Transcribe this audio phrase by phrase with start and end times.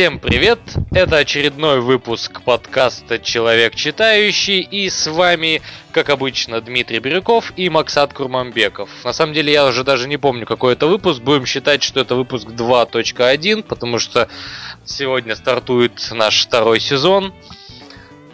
[0.00, 0.60] Всем привет!
[0.92, 5.60] Это очередной выпуск подкаста «Человек читающий» и с вами,
[5.92, 8.88] как обычно, Дмитрий Бирюков и Максат Курманбеков.
[9.04, 11.20] На самом деле я уже даже не помню, какой это выпуск.
[11.20, 14.30] Будем считать, что это выпуск 2.1, потому что
[14.86, 17.34] сегодня стартует наш второй сезон.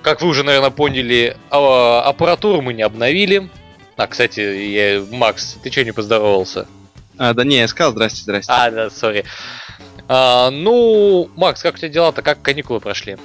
[0.02, 3.50] Как вы уже, наверное, поняли, а, аппаратуру мы не обновили.
[3.96, 5.04] А, кстати, я...
[5.10, 6.68] Макс, ты что не поздоровался?
[7.18, 8.52] А, да не, я сказал здрасте, здрасте.
[8.52, 9.24] А, да, сори.
[10.08, 12.22] А, ну, Макс, как у тебя дела-то?
[12.22, 13.16] Как каникулы прошли?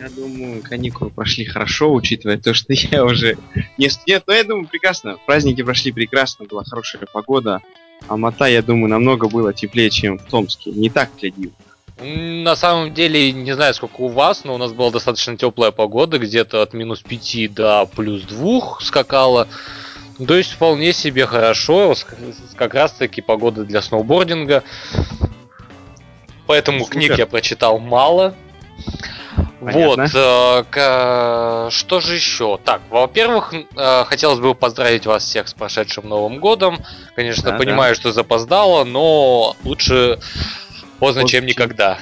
[0.00, 3.38] Я думаю, каникулы прошли хорошо, учитывая то, что я уже
[3.78, 4.24] не студент.
[4.26, 5.18] Но я думаю, прекрасно.
[5.26, 7.60] Праздники прошли прекрасно, была хорошая погода.
[8.08, 10.70] Алмата, я думаю, намного было теплее, чем в Томске.
[10.70, 11.52] Не так следил.
[12.00, 16.18] На самом деле, не знаю, сколько у вас, но у нас была достаточно теплая погода,
[16.18, 19.46] где-то от минус 5 до плюс 2 скакала.
[20.26, 21.94] То есть вполне себе хорошо,
[22.56, 24.64] как раз таки погода для сноубординга.
[26.52, 26.92] Поэтому Супер.
[26.92, 28.34] книг я прочитал мало.
[29.58, 30.02] Понятно.
[30.04, 32.58] Вот, э, что же еще?
[32.62, 36.76] Так, во-первых, э, хотелось бы поздравить вас всех с прошедшим Новым годом.
[37.16, 38.00] Конечно, да, понимаю, да.
[38.02, 40.18] что запоздало, но лучше
[40.98, 41.96] поздно, чем никогда.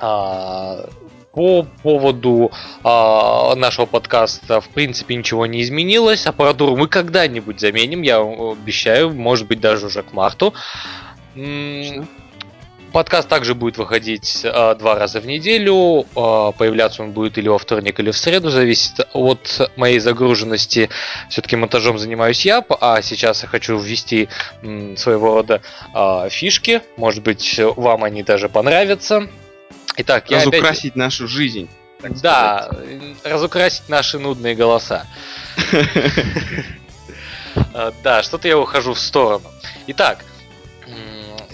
[0.00, 0.88] А,
[1.32, 2.50] по поводу
[2.84, 6.24] а, нашего подкаста, в принципе, ничего не изменилось.
[6.24, 10.54] Аппаратуру мы когда-нибудь заменим, я обещаю, может быть, даже уже к марту.
[11.34, 12.06] Что?
[12.92, 16.06] Подкаст также будет выходить э, два раза в неделю.
[16.16, 20.88] Э, появляться он будет или во вторник, или в среду, зависит от моей загруженности.
[21.28, 24.28] Все-таки монтажом занимаюсь я, а сейчас я хочу ввести
[24.62, 25.60] м, своего рода
[25.94, 26.80] э, фишки.
[26.96, 29.28] Может быть, вам они даже понравятся.
[29.98, 30.96] Итак, я разукрасить опять...
[30.96, 31.68] нашу жизнь.
[32.22, 32.70] Да,
[33.22, 35.06] разукрасить наши нудные голоса.
[38.04, 39.50] Да, что-то я ухожу в сторону.
[39.88, 40.24] Итак,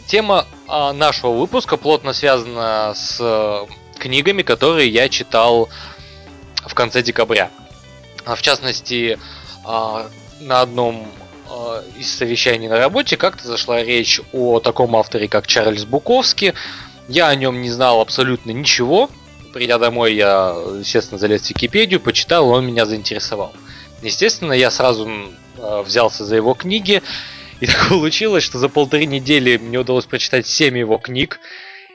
[0.06, 0.46] тема
[0.92, 3.66] нашего выпуска плотно связана с э,
[3.98, 5.68] книгами, которые я читал
[6.66, 7.50] в конце декабря.
[8.24, 9.18] В частности,
[9.64, 10.08] а,
[10.40, 11.06] на одном
[11.48, 16.54] а, из совещаний на работе как-то зашла речь о таком авторе, как Чарльз Буковский.
[17.08, 19.10] Я о нем не знал абсолютно ничего.
[19.52, 23.52] Придя домой, я, естественно, залез в Википедию, почитал, он меня заинтересовал.
[24.02, 25.08] Естественно, я сразу
[25.56, 27.02] взялся за его книги
[27.64, 31.40] и так получилось, что за полторы недели мне удалось прочитать 7 его книг.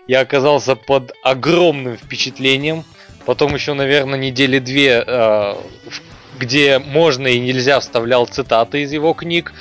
[0.07, 2.83] Я оказался под огромным впечатлением.
[3.25, 5.55] Потом еще, наверное, недели две, э,
[6.39, 9.53] где можно и нельзя вставлял цитаты из его книг.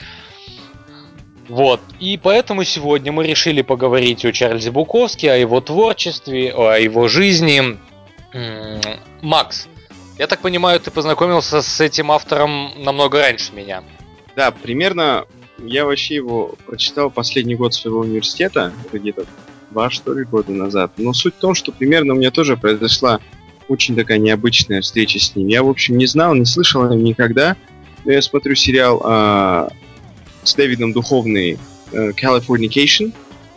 [1.48, 1.80] Вот.
[2.00, 7.78] И поэтому сегодня мы решили поговорить о Чарльзе Буковске, о его творчестве, о его жизни.
[9.20, 9.68] Макс,
[10.18, 13.82] я так понимаю, ты познакомился с этим автором намного раньше меня.
[14.36, 15.26] Да, примерно
[15.58, 19.26] я вообще его прочитал последний год своего университета, где-то
[19.70, 20.92] два, что ли, года назад.
[20.96, 23.20] Но суть в том, что примерно у меня тоже произошла
[23.68, 25.48] очень такая необычная встреча с ним.
[25.48, 27.56] Я, в общем, не знал, не слышал о нем никогда.
[28.04, 29.68] Но я смотрю сериал э,
[30.42, 31.58] с Дэвидом Духовный
[31.92, 33.12] э, Californication.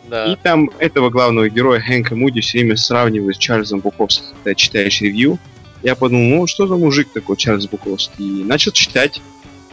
[0.09, 0.25] Да.
[0.25, 5.00] И там этого главного героя Хэнка Муди все время сравнивают с Чарльзом Буковским, когда читаешь
[5.00, 5.40] ревью.
[5.84, 8.41] Я подумал, ну что за мужик такой Чарльз Буковский?
[8.41, 9.22] И начал читать.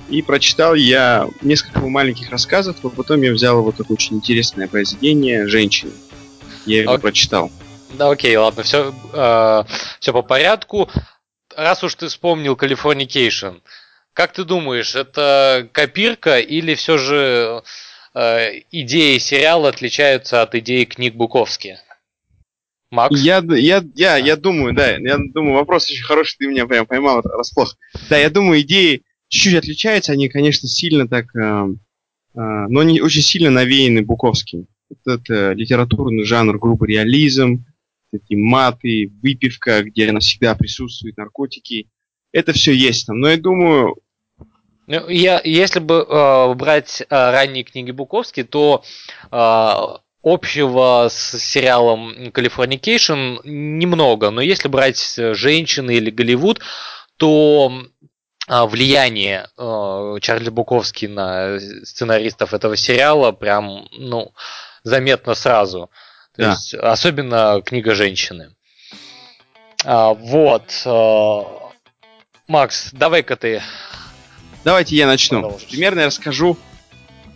[0.08, 5.46] И прочитал я несколько маленьких рассказов, но потом я взял вот такое очень интересное произведение
[5.46, 5.92] «Женщины».
[6.64, 7.02] Я его Ок...
[7.02, 7.50] прочитал.
[7.90, 9.64] Да, окей, ладно, все, э,
[10.00, 10.90] все по порядку.
[11.56, 13.60] Раз уж ты вспомнил Californication,
[14.18, 17.62] как ты думаешь, это копирка или все же
[18.14, 21.78] э, идеи сериала отличаются от идеи книг Буковски?
[22.90, 23.16] Макс?
[23.16, 27.20] Я, я, я, я думаю, да, я думаю, вопрос очень хороший, ты меня прям поймал
[27.22, 27.76] расплох.
[28.08, 31.74] Да, я думаю, идеи чуть-чуть отличаются, они, конечно, сильно так, э, э,
[32.34, 34.66] но они очень сильно навеяны Буковским.
[35.04, 37.64] Это литературный жанр, грубый реализм,
[38.12, 41.88] эти маты, выпивка, где она всегда присутствует, наркотики.
[42.32, 43.20] Это все есть там.
[43.20, 43.96] Но я думаю...
[44.86, 48.82] Ну, я, если бы э, брать э, ранние книги Буковски, то
[49.30, 49.72] э,
[50.22, 54.30] общего с сериалом Californication немного.
[54.30, 56.60] Но если брать «Женщины» или «Голливуд»,
[57.18, 57.82] то
[58.48, 64.32] влияние э, Чарли Буковский на сценаристов этого сериала прям, ну,
[64.84, 65.90] заметно сразу.
[66.36, 66.50] То да.
[66.50, 68.54] есть, особенно книга женщины.
[69.84, 70.82] А, вот.
[70.84, 71.42] Э,
[72.46, 73.62] Макс, давай-ка ты.
[74.64, 75.40] Давайте я начну.
[75.40, 75.68] Продолжишь.
[75.68, 76.56] Примерно я расскажу,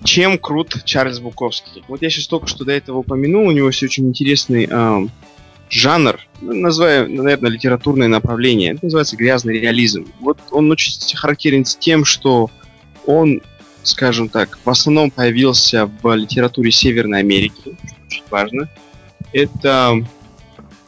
[0.04, 1.84] чем крут Чарльз Буковский.
[1.88, 5.06] Вот я сейчас только что до этого упомянул, у него все очень интересный э,
[5.72, 8.72] жанр, ну, называем, наверное, литературное направление.
[8.72, 10.06] Это называется грязный реализм.
[10.20, 12.50] Вот он очень характерен тем, что
[13.06, 13.40] он,
[13.82, 17.76] скажем так, в основном появился в литературе Северной Америки,
[18.06, 18.68] очень важно.
[19.32, 20.06] Это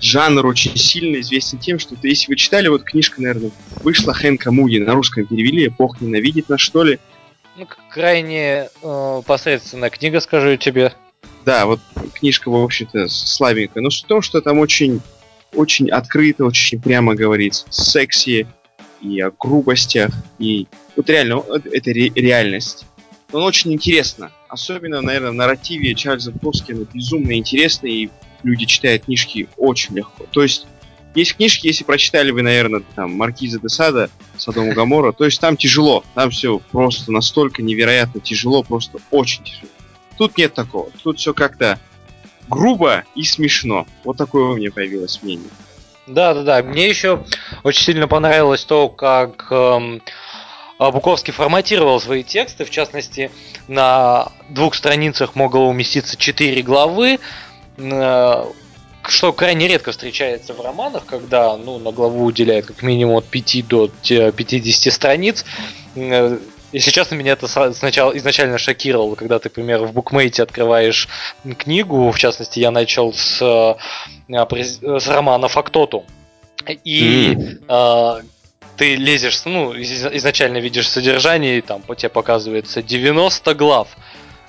[0.00, 3.52] жанр очень сильно известен тем, что ты, если вы читали, вот книжка, наверное,
[3.82, 6.98] вышла Хэнка Муди, на русском перевели, «Бог ненавидит нас», что ли?
[7.56, 10.92] Ну, крайне э, посредственная книга, скажу я тебе.
[11.44, 11.80] Да, вот
[12.14, 13.82] книжка, в общем-то, слабенькая.
[13.82, 15.00] Но суть в том, что там очень,
[15.52, 17.66] очень открыто, очень прямо говорится.
[17.70, 18.46] Секси
[19.02, 20.10] и о грубостях.
[20.38, 22.86] И вот реально, это ре- реальность.
[23.32, 24.30] Он очень интересно.
[24.48, 28.08] Особенно, наверное, в нарративе Чарльза Буковскина безумно интересно, и
[28.42, 30.26] люди читают книжки очень легко.
[30.30, 30.66] То есть,
[31.14, 35.56] есть книжки, если прочитали вы, наверное, там, Маркиза де Сада, Садому Гамора, то есть там
[35.56, 36.04] тяжело.
[36.14, 39.68] Там все просто настолько невероятно тяжело, просто очень тяжело.
[40.16, 40.90] Тут нет такого.
[41.02, 41.78] Тут все как-то
[42.48, 43.86] грубо и смешно.
[44.04, 45.50] Вот такое у меня появилось мнение.
[46.06, 46.62] Да, да, да.
[46.62, 47.24] Мне еще
[47.62, 50.02] очень сильно понравилось то, как эм,
[50.78, 52.64] Буковский форматировал свои тексты.
[52.64, 53.30] В частности,
[53.68, 57.18] на двух страницах могло уместиться четыре главы.
[57.78, 58.44] Э,
[59.06, 63.66] что крайне редко встречается в романах, когда ну, на главу уделяет как минимум от 5
[63.66, 65.44] до 50 страниц.
[65.94, 66.38] Э,
[66.74, 71.08] если честно, меня это сначала изначально шокировало, когда ты, например, в букмейте открываешь
[71.56, 76.04] книгу, в частности, я начал с, э, с романа Фактоту.
[76.82, 77.64] И mm.
[77.68, 78.22] э,
[78.76, 83.88] ты лезешь, ну, изначально видишь содержание, и там по тебе показывается 90 глав.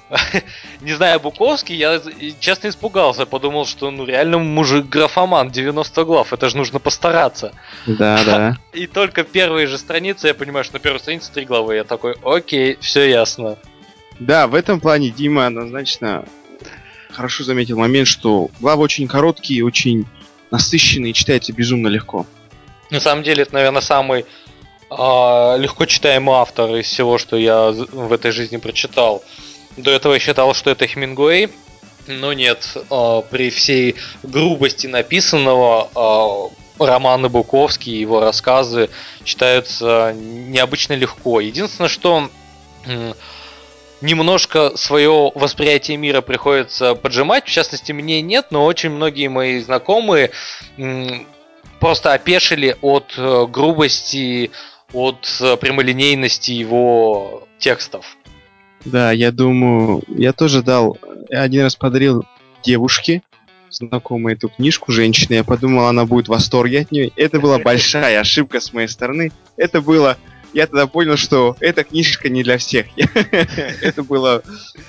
[0.82, 2.02] не зная Буковский, я
[2.40, 7.54] честно испугался, подумал, что ну реально мужик графоман, 90 глав, это же нужно постараться.
[7.86, 8.58] Да, да.
[8.74, 12.16] И только первые же страницы, я понимаю, что на первой странице три главы, я такой,
[12.24, 13.58] окей, все ясно.
[14.20, 16.26] Да, в этом плане Дима однозначно
[17.12, 20.06] хорошо заметил момент, что главы очень короткие, очень
[20.52, 22.26] насыщенные, читается безумно легко.
[22.92, 28.14] На самом деле, это, наверное, самый э, легко читаемый автор из всего, что я в
[28.14, 29.24] этой жизни прочитал.
[29.78, 31.50] До этого я считал, что это Хемингуэй,
[32.08, 38.90] но нет, э, при всей грубости написанного э, романы Буковский и его рассказы
[39.24, 41.40] читаются необычно легко.
[41.40, 42.30] Единственное, что
[44.02, 47.46] немножко свое восприятие мира приходится поджимать.
[47.46, 50.32] В частности, мне нет, но очень многие мои знакомые
[51.80, 54.52] просто опешили от э, грубости,
[54.94, 55.26] от
[55.60, 58.18] прямолинейности его текстов.
[58.86, 60.98] Да, я думаю, я тоже дал,
[61.30, 62.24] один раз подарил
[62.64, 63.24] девушке,
[63.70, 67.12] знакомой эту книжку женщины, я подумал, она будет в восторге от нее.
[67.16, 69.32] Это была большая ошибка с моей стороны.
[69.58, 70.18] Это было
[70.56, 72.88] я тогда понял, что эта книжка не для всех.
[72.96, 74.42] это было,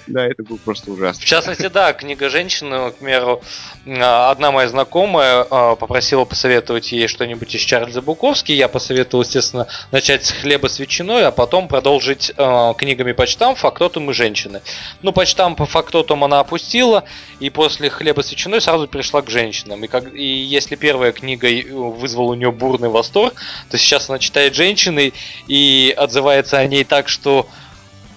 [0.06, 1.20] да, это было просто ужасно.
[1.20, 3.42] В частности, да, книга женщины, к примеру,
[3.84, 8.52] а, одна моя знакомая а, попросила посоветовать ей что-нибудь из Чарльза Буковски.
[8.52, 13.56] Я посоветовал, естественно, начать с хлеба с ветчиной, а потом продолжить а, книгами по чтам
[13.56, 14.62] «Фактотум и женщины».
[15.02, 17.02] Ну, по чтам по фактотум она опустила,
[17.40, 19.82] и после хлеба с ветчиной сразу перешла к женщинам.
[19.82, 23.34] И, как, и если первая книга вызвала у нее бурный восторг,
[23.68, 25.12] то сейчас она читает женщины,
[25.48, 27.48] и и отзывается о ней так, что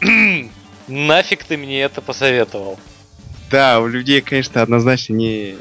[0.87, 2.77] нафиг ты мне это посоветовал.
[3.49, 5.55] Да, у людей, конечно, однозначно не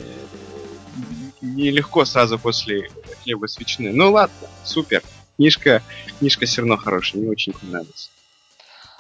[1.41, 2.89] нелегко сразу после
[3.23, 3.57] хлеба с.
[3.79, 5.03] Ну ладно, супер.
[5.37, 5.83] Книжка,
[6.19, 8.11] книжка все равно хорошая, мне очень нравится.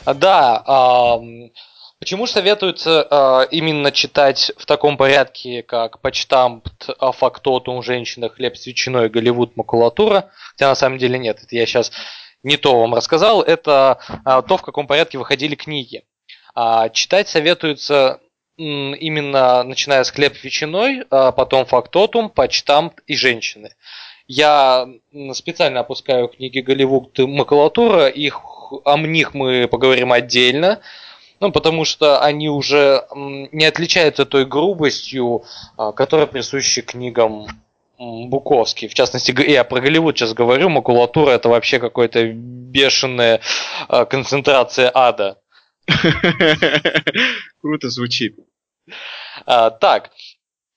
[0.04, 1.18] А, да, а,
[1.98, 9.08] почему советуется а, именно читать в таком порядке, как почтамт, фактотум, женщина, хлеб с ветчиной,
[9.08, 10.30] Голливуд, макулатура?
[10.52, 11.90] Хотя на самом деле нет, это я сейчас
[12.42, 16.04] не то вам рассказал, это а, то, в каком порядке выходили книги.
[16.54, 18.20] А, читать советуется
[18.56, 23.70] именно начиная с хлеб ветчиной, а потом фактотум, почтам и женщины.
[24.26, 24.88] Я
[25.32, 28.42] специально опускаю книги Голливуд и макулатура, их,
[28.84, 30.80] о них мы поговорим отдельно,
[31.38, 35.44] ну, потому что они уже не отличаются той грубостью,
[35.94, 37.46] которая присуща книгам
[37.98, 38.88] Буковский.
[38.88, 43.40] В частности, я про Голливуд сейчас говорю, макулатура это вообще какая-то бешеная
[44.08, 45.38] концентрация ада.
[47.60, 48.36] Круто звучит.
[49.46, 50.10] А, так,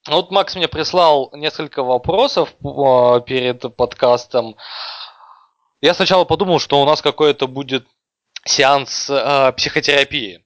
[0.07, 4.55] вот Макс мне прислал несколько вопросов а, перед подкастом.
[5.81, 7.85] Я сначала подумал, что у нас какой-то будет
[8.45, 10.43] сеанс э, психотерапии,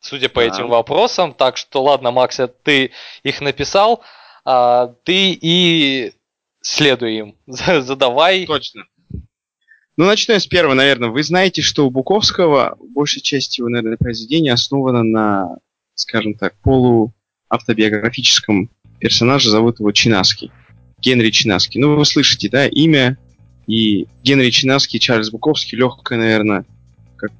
[0.00, 1.32] судя по этим вопросам.
[1.34, 2.92] Так что, ладно, Макс, ты
[3.22, 4.02] их написал.
[4.44, 6.14] А, ты и
[6.60, 7.34] следуй им.
[7.46, 8.46] Задавай.
[8.46, 8.84] Точно.
[9.96, 11.08] Ну, начну я с первого, наверное.
[11.08, 15.58] Вы знаете, что у Буковского большая часть его, наверное, произведения основана на,
[15.94, 20.52] скажем так, полуавтобиографическом персонаже, зовут его Чинаский.
[21.00, 21.80] Генри Чинаский.
[21.80, 23.18] Ну, вы слышите, да, имя.
[23.66, 26.64] И Генри Чинаский, Чарльз Буковский, легкое, наверное,
[27.16, 27.32] как,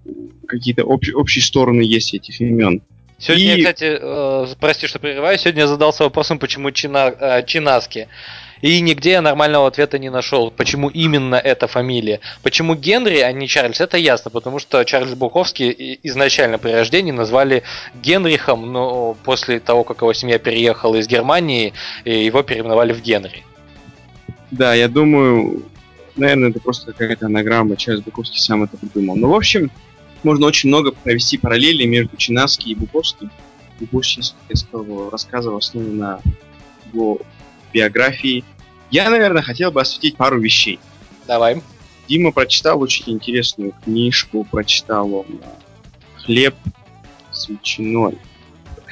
[0.46, 2.82] какие-то общ, общие стороны есть этих имен.
[3.18, 3.58] Сегодня, и...
[3.58, 8.08] кстати, э, прости, что прерываю, сегодня я задался вопросом, почему Чина, э, Чинаски.
[8.60, 12.20] И нигде я нормального ответа не нашел, почему именно эта фамилия.
[12.42, 17.62] Почему Генри, а не Чарльз, это ясно, потому что Чарльз Буковский изначально при рождении назвали
[17.94, 21.72] Генрихом, но после того, как его семья переехала из Германии,
[22.04, 23.44] его переименовали в Генри.
[24.50, 25.62] Да, я думаю,
[26.16, 29.16] наверное, это просто какая-то анаграмма, Чарльз Буковский сам это придумал.
[29.16, 29.70] Но, ну, в общем,
[30.22, 33.30] можно очень много провести параллели между Чинаски и Буковским.
[33.78, 36.20] Буковский, я сказал, рассказывал основан на
[36.92, 37.20] его
[37.72, 38.44] биографии.
[38.90, 40.78] Я, наверное, хотел бы осветить пару вещей.
[41.26, 41.62] Давай.
[42.08, 45.40] Дима прочитал очень интересную книжку, прочитал он
[46.16, 46.54] «Хлеб
[47.30, 48.18] с ветчиной».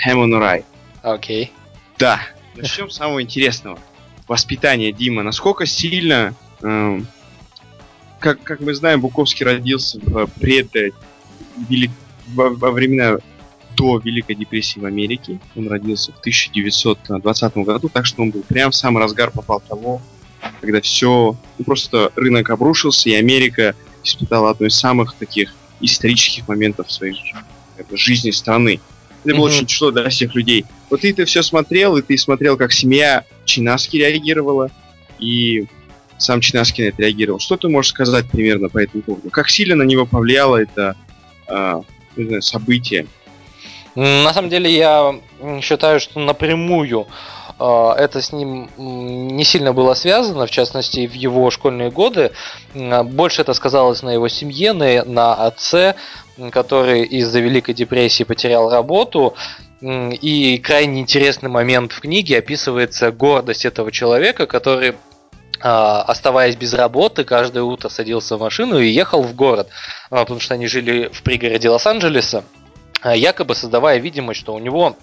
[0.06, 0.64] Ham on
[1.02, 1.52] Окей.
[1.98, 2.20] Да.
[2.54, 3.78] Начнем с самого интересного.
[4.28, 5.22] Воспитание Дима.
[5.22, 7.00] Насколько сильно э,
[8.18, 10.70] как, как мы знаем, Буковский родился в пред
[11.68, 11.90] велик...
[12.28, 13.18] во, во времена
[13.76, 15.38] до Великой депрессии в Америке.
[15.54, 20.00] Он родился в 1920 году, так что он был прям в самый разгар попал того,
[20.60, 26.88] когда все, ну просто рынок обрушился, и Америка испытала одно из самых таких исторических моментов
[26.88, 27.16] в своей
[27.92, 28.80] жизни страны.
[29.24, 29.50] Это было mm-hmm.
[29.50, 30.64] очень тяжело для всех людей.
[30.88, 34.70] Вот ты это все смотрел, и ты смотрел, как семья Чинаски реагировала,
[35.18, 35.66] и
[36.18, 37.40] сам Чинаски на это реагировал.
[37.40, 39.30] Что ты можешь сказать примерно по этому поводу?
[39.30, 40.96] Как сильно на него повлияло это
[41.48, 41.80] э,
[42.16, 43.06] не знаю, событие?
[43.96, 45.18] На самом деле я
[45.62, 47.06] считаю, что напрямую
[47.58, 52.32] э, это с ним не сильно было связано, в частности, в его школьные годы.
[52.74, 55.94] Больше это сказалось на его семье, на, отце,
[56.50, 59.34] который из-за Великой депрессии потерял работу.
[59.80, 64.94] И крайне интересный момент в книге описывается гордость этого человека, который
[65.60, 69.68] а, оставаясь без работы, каждое утро садился в машину и ехал в город,
[70.10, 72.55] а, потому что они жили в пригороде Лос-Анджелеса, а,
[73.14, 74.96] якобы создавая видимость, что у него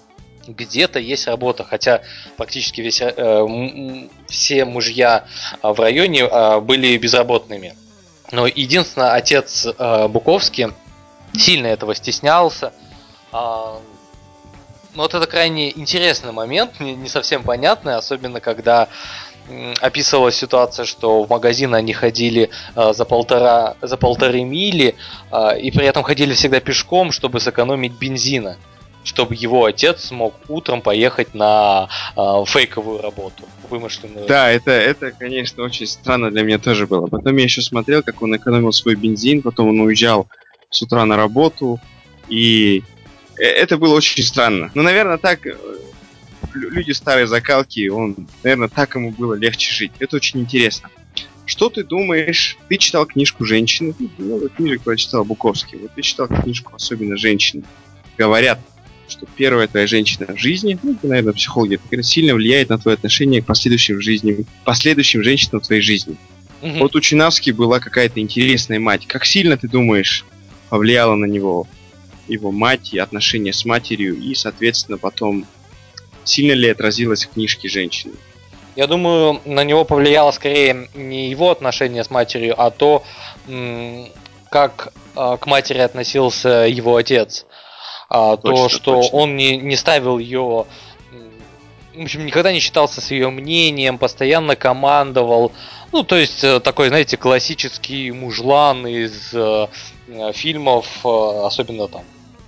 [0.46, 2.02] где-то есть работа, хотя
[2.36, 5.24] практически весь, э, все мужья
[5.62, 7.74] в районе были безработными.
[8.30, 10.68] Но единственное, отец э, Буковский
[11.36, 12.72] сильно этого стеснялся.
[13.32, 13.78] Э,
[14.94, 18.88] вот это крайне интересный момент, не, не совсем понятный, особенно когда
[19.80, 24.94] описывалась ситуация, что в магазин они ходили э, за полтора за полторы мили
[25.30, 28.56] э, и при этом ходили всегда пешком, чтобы сэкономить бензина,
[29.02, 34.26] чтобы его отец смог утром поехать на э, фейковую работу, вымышленную.
[34.26, 37.06] Да, это это, конечно, очень странно для меня тоже было.
[37.06, 40.26] Потом я еще смотрел, как он экономил свой бензин, потом он уезжал
[40.70, 41.78] с утра на работу
[42.28, 42.82] и
[43.36, 44.70] это было очень странно.
[44.74, 45.40] Ну, наверное, так
[46.54, 49.92] люди старой закалки, он, наверное, так ему было легче жить.
[49.98, 50.88] Это очень интересно.
[51.46, 52.56] Что ты думаешь?
[52.68, 55.78] Ты читал книжку «Женщины», много книжек прочитал Буковский.
[55.78, 57.64] Вот ты читал книжку «Особенно женщины».
[58.16, 58.60] Говорят,
[59.08, 62.94] что первая твоя женщина в жизни, ну, ты, наверное, психологи, это сильно влияет на твое
[62.94, 66.16] отношение к последующим, жизни, последующим женщинам в твоей жизни.
[66.62, 66.78] Угу.
[66.78, 69.06] Вот у Чинавски была какая-то интересная мать.
[69.06, 70.24] Как сильно, ты думаешь,
[70.70, 71.66] повлияла на него
[72.26, 75.44] его мать и отношения с матерью, и, соответственно, потом
[76.24, 78.14] Сильно ли отразилось в книжке женщины?
[78.76, 83.04] Я думаю, на него повлияло скорее не его отношение с матерью, а то,
[84.50, 87.46] как а, к матери относился его отец.
[88.08, 89.18] А, точно, то, что точно.
[89.18, 90.66] он не, не ставил ее
[91.94, 95.52] в общем, никогда не считался с ее мнением, постоянно командовал.
[95.92, 99.68] Ну, то есть, э, такой, знаете, классический мужлан из э,
[100.32, 102.02] фильмов, э, особенно там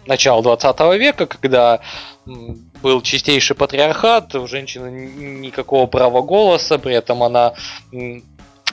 [0.06, 1.80] начала 20 века, когда
[2.25, 7.54] был чистейший патриархат, у женщины никакого права голоса, при этом она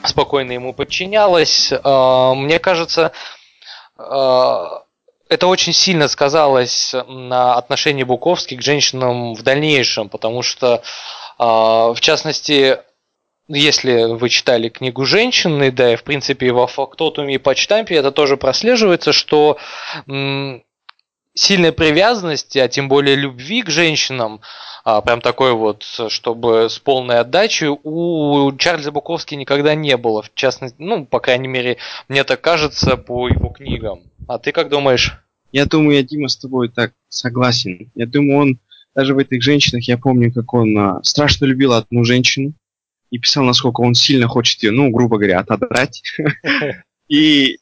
[0.04, 1.72] спокойно ему подчинялась.
[1.82, 3.12] А, мне кажется,
[3.96, 4.82] а,
[5.28, 10.82] это очень сильно сказалось на отношении Буковски к женщинам в дальнейшем, потому что,
[11.38, 12.78] а, в частности,
[13.48, 18.36] если вы читали книгу «Женщины», да, и в принципе во фактотуме и почтампе это тоже
[18.36, 19.58] прослеживается, что
[21.34, 24.40] сильной привязанности, а тем более любви к женщинам,
[24.84, 30.22] а, прям такой вот, чтобы с полной отдачей, у Чарльза Буковски никогда не было.
[30.22, 34.02] В частности, ну, по крайней мере, мне так кажется по его книгам.
[34.28, 35.18] А ты как думаешь?
[35.52, 37.90] Я думаю, я, Дима, с тобой так согласен.
[37.94, 38.58] Я думаю, он
[38.94, 42.54] даже в этих женщинах, я помню, как он а, страшно любил одну женщину
[43.10, 46.02] и писал, насколько он сильно хочет ее, ну, грубо говоря, отодрать.
[47.08, 47.58] И,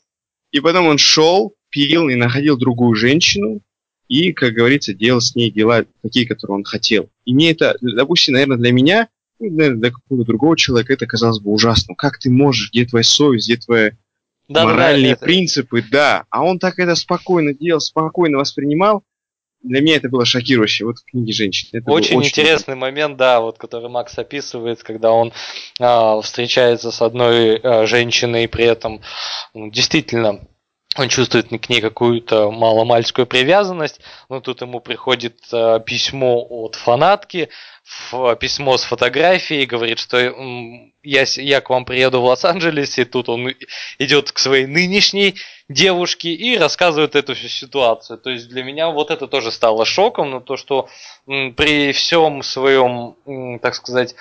[0.52, 3.60] и потом он шел, пил и находил другую женщину,
[4.06, 7.08] и, как говорится, делал с ней дела такие, которые он хотел.
[7.24, 9.08] И мне это, допустим, наверное, для меня,
[9.40, 11.96] ну, наверное, для какого-то другого человека это казалось бы ужасным.
[11.96, 13.90] Как ты можешь, где твоя совесть, где твои
[14.48, 16.24] да, моральные да, принципы, да.
[16.28, 19.02] А он так это спокойно делал, спокойно воспринимал.
[19.62, 20.84] для меня это было шокирующе.
[20.84, 21.68] Вот в книге женщин.
[21.72, 25.32] Это очень, очень интересный момент, да, вот который Макс описывает, когда он
[25.80, 29.00] э, встречается с одной э, женщиной, при этом
[29.54, 30.46] ну, действительно
[30.96, 37.48] он чувствует к ней какую-то маломальскую привязанность, но тут ему приходит э, письмо от фанатки,
[38.38, 40.18] письмо с фотографией, говорит, что
[41.02, 43.54] я, я к вам приеду в Лос-Анджелес, и тут он
[43.98, 45.34] идет к своей нынешней
[45.68, 48.18] девушке и рассказывает эту всю ситуацию.
[48.18, 50.88] То есть для меня вот это тоже стало шоком, но то, что
[51.26, 53.16] при всем своем,
[53.60, 54.14] так сказать,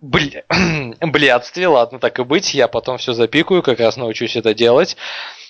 [0.00, 0.44] Бля...
[1.00, 4.96] блядстве, ладно, так и быть, я потом все запикаю, как раз научусь это делать.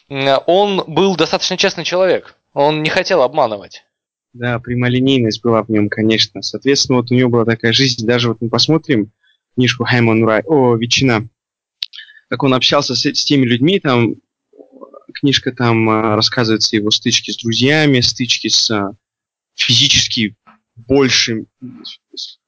[0.09, 3.85] Он был достаточно честный человек, он не хотел обманывать.
[4.33, 6.42] Да, прямолинейность была в нем, конечно.
[6.42, 9.11] Соответственно, вот у него была такая жизнь, даже вот мы посмотрим
[9.54, 11.28] книжку Хайман Рай, о, Ветчина,
[12.28, 14.16] как он общался с, с теми людьми, там
[15.12, 18.95] книжка там а, рассказывается его стычки с друзьями, стычки с а,
[19.54, 20.37] физически
[20.76, 21.47] большим,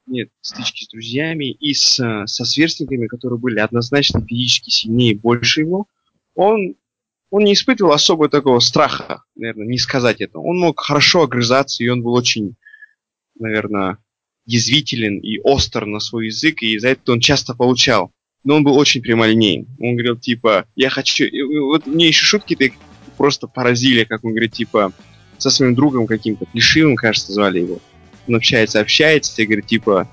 [0.07, 5.61] нет, стычки с друзьями и с, со сверстниками, которые были однозначно физически сильнее и больше
[5.61, 5.87] его,
[6.35, 6.75] он,
[7.31, 10.39] он не испытывал особо такого страха, наверное, не сказать это.
[10.39, 12.57] Он мог хорошо огрызаться, и он был очень,
[13.39, 13.99] наверное,
[14.45, 18.13] язвителен и остр на свой язык, и за это он часто получал.
[18.45, 19.69] Но он был очень прямолинейный.
[19.79, 21.27] Он говорил, типа, я хочу...
[21.69, 22.71] Вот мне еще шутки-то
[23.17, 24.93] просто поразили, как он говорит, типа,
[25.39, 27.81] со своим другом каким-то, Плешивым, кажется, звали его
[28.27, 30.09] он общается, общается, и говорит, типа,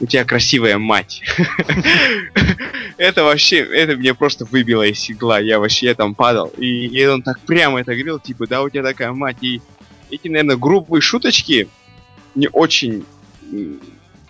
[0.00, 1.22] у тебя красивая мать.
[2.98, 6.48] Это вообще, это мне просто выбило из седла, я вообще я там падал.
[6.58, 9.38] И, и он так прямо это говорил, типа, да, у тебя такая мать.
[9.40, 9.60] И
[10.10, 11.68] эти, наверное, грубые шуточки
[12.34, 13.04] не очень...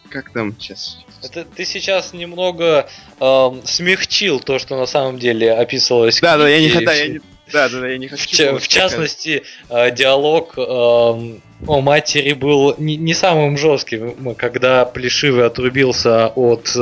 [0.09, 0.99] Как там сейчас?
[1.23, 6.21] Это ты сейчас немного э, смягчил то, что на самом деле описывалось.
[6.21, 7.21] Да, да, я не, да, я не,
[7.52, 8.58] да, да, да, я не хочу.
[8.58, 10.60] В, частности, э, диалог э,
[11.67, 16.75] о матери был не, не самым жестким, когда Плешивый отрубился от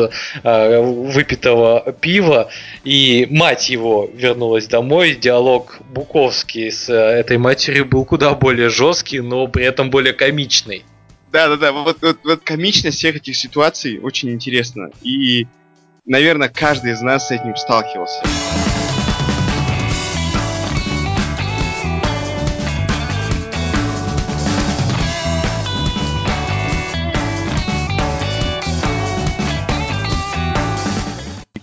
[0.42, 2.50] э, выпитого пива,
[2.84, 5.14] и мать его вернулась домой.
[5.14, 10.84] Диалог Буковский с э, этой матерью был куда более жесткий, но при этом более комичный.
[11.32, 11.72] Да, да, да.
[11.72, 14.90] Вот, вот, вот комичность всех этих ситуаций очень интересна.
[15.02, 15.46] И,
[16.04, 18.22] наверное, каждый из нас с этим сталкивался.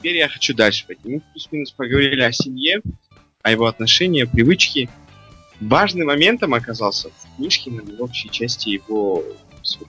[0.07, 1.01] Теперь я хочу дальше пойти.
[1.05, 2.81] Мы плюс-минус поговорили о семье,
[3.41, 4.89] о его отношении, привычки.
[5.59, 9.21] Важным моментом оказался в книжке, на в общей части его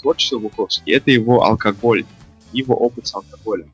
[0.00, 2.04] творчества Буковски, это его алкоголь,
[2.52, 3.70] его опыт с алкоголем.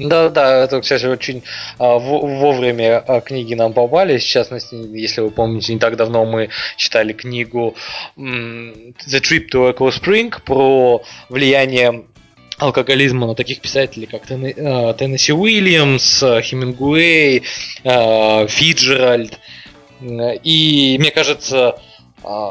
[0.00, 1.44] Да, да, это, кстати, очень
[1.78, 4.18] а, вовремя а, книги нам попали.
[4.18, 7.76] В частности, если вы помните, не так давно мы читали книгу
[8.16, 12.06] The Trip to Echo Spring про влияние
[12.58, 17.42] алкоголизма на таких писателей, как э, Теннесси Уильямс, Хемингуэй,
[17.84, 19.38] э, Фиджеральд.
[20.00, 21.78] И мне кажется,
[22.22, 22.48] э,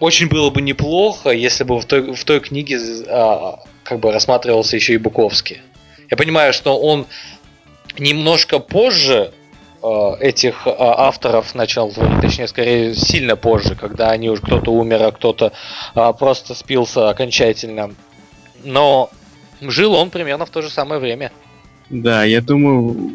[0.00, 2.78] очень было бы неплохо, если бы в той, в той книге
[3.82, 5.60] как бы рассматривался еще и Буковский.
[6.10, 7.06] Я понимаю, что он
[7.98, 9.32] немножко позже
[10.20, 15.52] этих авторов начал творить, точнее, скорее, сильно позже, когда они уже кто-то умер, а кто-то
[16.18, 17.94] просто спился окончательно
[18.64, 19.10] но
[19.60, 21.32] жил он примерно в то же самое время.
[21.90, 23.12] Да, я думаю...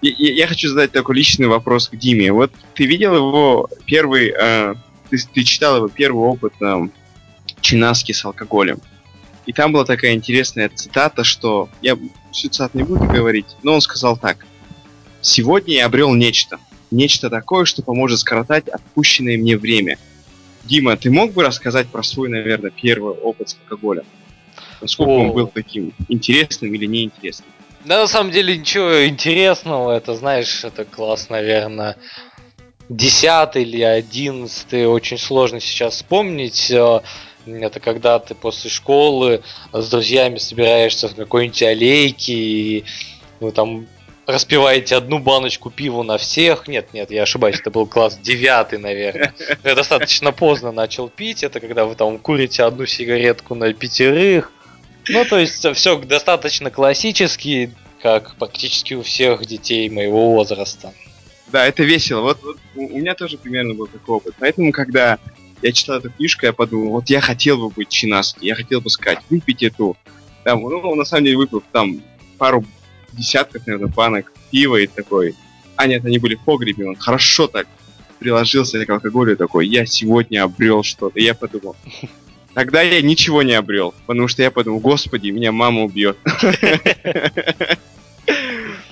[0.00, 2.32] Я, я хочу задать такой личный вопрос к Диме.
[2.32, 4.32] Вот ты видел его первый...
[4.36, 4.74] Э,
[5.10, 6.88] ты, ты читал его первый опыт э,
[7.60, 8.80] Чинаски с алкоголем.
[9.46, 11.68] И там была такая интересная цитата, что...
[11.80, 11.98] Я
[12.32, 14.46] всю цитату не буду говорить, но он сказал так.
[15.20, 16.58] «Сегодня я обрел нечто.
[16.90, 19.98] Нечто такое, что поможет скоротать отпущенное мне время.
[20.64, 24.04] Дима, ты мог бы рассказать про свой, наверное, первый опыт с алкоголем?
[24.80, 25.18] Насколько О.
[25.20, 27.48] он был таким интересным или неинтересным?
[27.84, 29.92] Да, на самом деле ничего интересного.
[29.92, 31.96] Это, знаешь, это класс, наверное,
[32.88, 34.86] десятый или одиннадцатый.
[34.86, 36.70] Очень сложно сейчас вспомнить.
[36.70, 37.00] Э,
[37.46, 39.42] это когда ты после школы
[39.72, 42.84] с друзьями собираешься в какой-нибудь аллейке и
[43.40, 43.86] вы там
[44.28, 46.68] распиваете одну баночку пива на всех.
[46.68, 49.34] Нет, нет, я ошибаюсь, это был класс девятый, наверное.
[49.64, 51.42] Я достаточно поздно начал пить.
[51.42, 54.52] Это когда вы там курите одну сигаретку на пятерых.
[55.08, 60.92] Ну, то есть все достаточно классически, как практически у всех детей моего возраста.
[61.46, 62.20] Да, это весело.
[62.20, 64.34] Вот, вот у меня тоже примерно был такой опыт.
[64.38, 65.18] Поэтому, когда
[65.62, 68.90] я читал эту книжку, я подумал, вот я хотел бы быть чинаски, я хотел бы
[68.90, 69.96] сказать, выпить эту.
[70.44, 72.02] Там, ну, на самом деле выпил там
[72.36, 72.62] пару
[73.12, 75.34] десятков, наверное, банок пива и такой.
[75.76, 77.66] А нет, они были в погребе, он хорошо так
[78.18, 81.18] приложился к алкоголю такой, я сегодня обрел что-то.
[81.18, 81.76] Я подумал,
[82.54, 86.18] тогда я ничего не обрел, потому что я подумал, господи, меня мама убьет.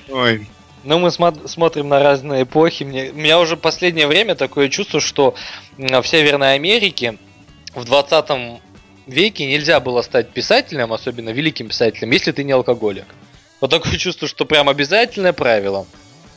[0.09, 0.47] Ой.
[0.85, 2.85] Ну, мы смо- смотрим на разные эпохи.
[2.85, 5.35] Мне, у меня уже последнее время такое чувство, что
[5.77, 7.19] в Северной Америке
[7.75, 8.61] в 20
[9.07, 13.07] веке нельзя было стать писателем, особенно великим писателем, если ты не алкоголик.
[13.61, 15.87] Вот такое чувство, что прям обязательное правило.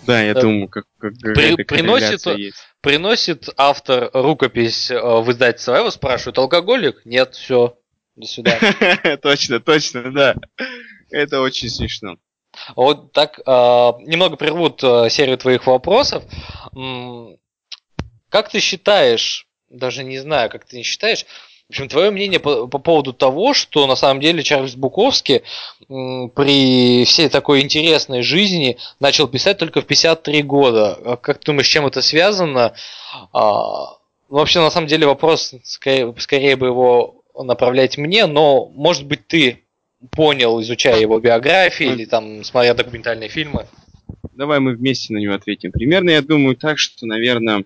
[0.06, 2.58] Да, я э, думаю, как, как При, приносит, есть.
[2.82, 7.02] приносит автор рукопись э, в издательство, его спрашивают, алкоголик?
[7.06, 7.78] Нет, все,
[8.16, 9.18] до свидания.
[9.22, 10.36] точно, точно, да.
[11.12, 12.16] Это очень смешно.
[12.76, 16.24] Вот так, э, немного прервут серию твоих вопросов.
[18.30, 21.26] Как ты считаешь, даже не знаю, как ты не считаешь,
[21.70, 25.44] в общем, твое мнение по, по поводу того, что на самом деле Чарльз Буковский
[25.88, 30.98] при всей такой интересной жизни начал писать только в 53 года.
[31.06, 32.74] А как ты думаешь, с чем это связано?
[33.34, 33.98] А,
[34.30, 39.28] ну, вообще, на самом деле, вопрос скорее, скорее бы его направлять мне, но, может быть,
[39.28, 39.64] ты
[40.10, 43.68] понял, изучая его биографию или там смотря документальные фильмы?
[44.34, 45.72] Давай мы вместе на него ответим.
[45.72, 47.64] Примерно я думаю так, что, наверное,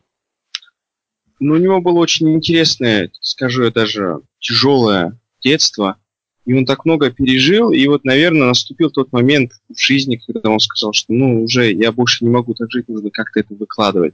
[1.43, 5.97] ну, у него было очень интересное, скажу я даже, тяжелое детство.
[6.45, 10.59] И он так много пережил, и вот, наверное, наступил тот момент в жизни, когда он
[10.59, 14.13] сказал, что, ну, уже я больше не могу так жить, нужно как-то это выкладывать.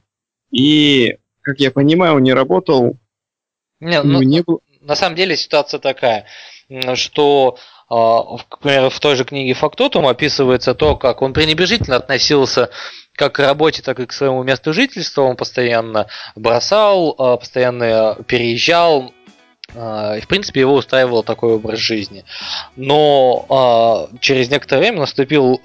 [0.51, 2.97] И, как я понимаю, он не работал,
[3.79, 4.59] не, ну, не было...
[4.81, 6.25] На самом деле ситуация такая,
[6.95, 7.57] что
[7.89, 12.69] например, в той же книге Фактотум описывается то, как он пренебрежительно относился
[13.19, 15.23] как к работе, так и к своему месту жительства.
[15.23, 19.13] Он постоянно бросал, а, постоянно переезжал,
[19.75, 22.23] а, и, в принципе, его устраивал такой образ жизни.
[22.77, 25.59] Но через некоторое время наступил,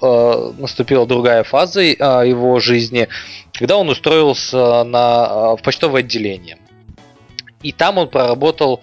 [0.59, 3.07] наступила другая фаза его жизни,
[3.53, 6.57] когда он устроился на, в почтовое отделение.
[7.63, 8.81] И там он проработал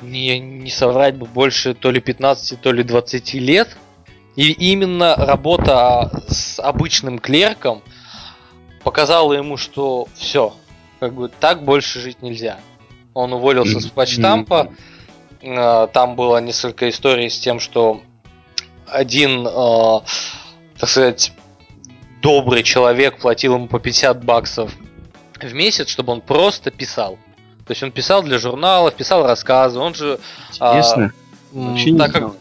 [0.00, 3.76] не, не соврать бы больше то ли 15, то ли 20 лет.
[4.36, 7.82] И именно работа с обычным клерком
[8.86, 10.54] показала ему, что все,
[11.00, 12.60] как бы так больше жить нельзя.
[13.14, 14.72] Он уволился с почтампа.
[15.42, 18.02] А, там было несколько историй с тем, что
[18.86, 20.00] один, э,
[20.78, 21.32] так сказать,
[22.22, 24.72] добрый человек платил ему по 50 баксов
[25.40, 27.18] в месяц, чтобы он просто писал.
[27.66, 30.20] То есть он писал для журналов, писал рассказы, он же...
[30.52, 31.12] Интересно.
[31.52, 32.36] А, Вообще так знал.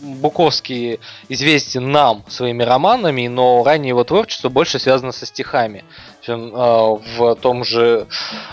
[0.00, 5.84] Буковский известен нам своими романами, но ранее его творчество больше связано со стихами.
[6.26, 8.06] Э, в том же,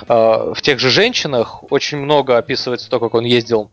[0.07, 3.71] э, в тех же женщинах очень много описывается то, как он ездил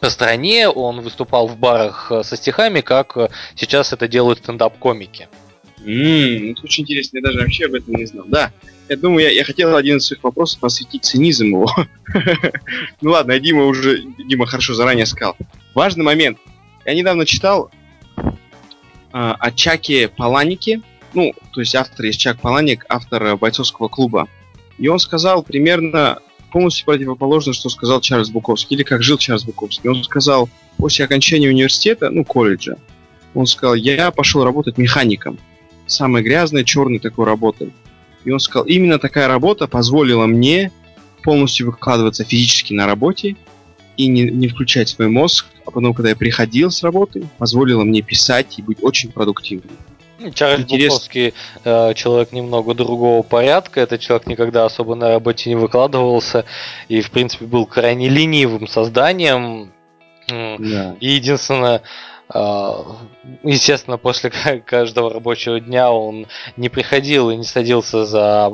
[0.00, 3.16] по стране, он выступал в барах со стихами, как
[3.54, 5.28] сейчас это делают стендап-комики.
[5.78, 8.24] Ммм, это очень интересно, я даже вообще об этом не знал.
[8.26, 8.52] Да,
[8.88, 11.70] я думаю, я, я хотел один из своих вопросов посвятить цинизм его.
[13.00, 15.36] ну ладно, Дима уже, Дима хорошо заранее сказал.
[15.74, 16.38] Важный момент.
[16.84, 17.70] Я недавно читал
[19.12, 20.82] а, о Чаке Паланике.
[21.14, 24.28] Ну, то есть автор есть Чак Паланик, автор бойцовского клуба.
[24.78, 26.18] И он сказал примерно
[26.52, 29.90] полностью противоположно, что сказал Чарльз Буковский, или как жил Чарльз Буковский.
[29.90, 32.76] Он сказал, после окончания университета, ну, колледжа,
[33.34, 35.38] он сказал, я пошел работать механиком.
[35.86, 37.72] Самой грязной, черной такой работой.
[38.26, 40.72] И он сказал, именно такая работа позволила мне
[41.22, 43.36] полностью выкладываться физически на работе
[43.96, 48.02] и не, не включать свой мозг, а потом, когда я приходил с работы, позволила мне
[48.02, 49.70] писать и быть очень продуктивным.
[50.18, 50.92] Ну, Чарльз Интерес...
[50.92, 51.34] Буковский
[51.64, 53.80] э, человек немного другого порядка.
[53.80, 56.46] Этот человек никогда особо на работе не выкладывался
[56.88, 59.72] и, в принципе, был крайне ленивым созданием.
[60.28, 60.96] Да.
[60.98, 61.82] И единственное,
[62.32, 64.30] естественно, после
[64.66, 68.50] каждого рабочего дня он не приходил и не садился за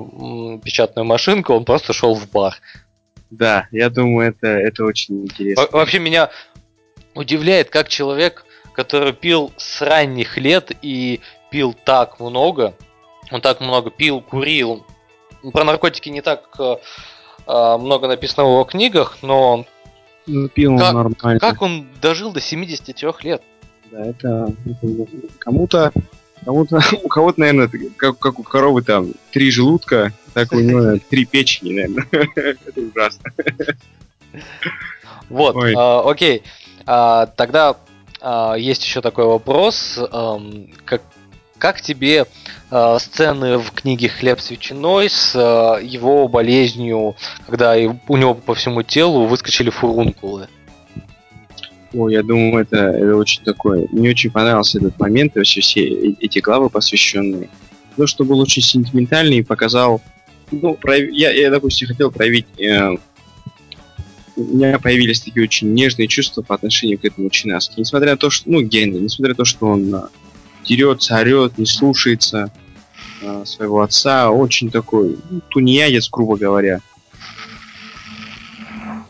[0.63, 2.55] печатную машинку, он просто шел в бар.
[3.31, 5.67] Да, я думаю, это, это очень интересно.
[5.73, 6.31] Вообще меня
[7.15, 12.75] удивляет, как человек, который пил с ранних лет и пил так много,
[13.31, 14.85] он так много пил, курил.
[15.53, 16.77] Про наркотики не так э,
[17.47, 19.65] э, много написано в его книгах, но
[20.27, 21.41] ну, пил как, нормально.
[21.41, 23.43] Как он дожил до 73 лет?
[23.93, 24.55] Да, это,
[25.39, 25.93] кому-то,
[26.47, 31.27] кому-то, у кого-то, наверное, как, как у коровы там три желудка, так у него три
[31.27, 32.07] печени, наверное.
[32.35, 33.33] Это ужасно.
[35.29, 36.43] Вот, а, окей.
[36.87, 37.77] А, тогда
[38.23, 39.99] а, есть еще такой вопрос.
[40.87, 41.03] как,
[41.59, 42.27] как тебе
[42.73, 47.15] э, сцены в книге «Хлеб с ветчиной» с э, его болезнью,
[47.47, 47.75] когда
[48.09, 50.49] у него по всему телу выскочили фурункулы?
[51.95, 53.87] Ой, я думаю, это, это очень такое...
[53.93, 55.83] Мне очень понравился этот момент и вообще все
[56.21, 57.51] эти главы посвященные.
[57.97, 60.01] То, что был очень сентиментальный и показал
[60.53, 61.11] ну, прояв...
[61.11, 62.47] я, я, допустим, хотел проявить...
[62.61, 62.95] Э,
[64.35, 67.75] у меня появились такие очень нежные чувства по отношению к этому Чинаске.
[67.79, 68.51] Несмотря на то, что...
[68.51, 70.03] Ну, Генри, несмотря на то, что он э,
[70.65, 72.53] дерется, орет, не слушается
[73.23, 76.81] э, своего отца, очень такой ну, тунеядец, грубо говоря.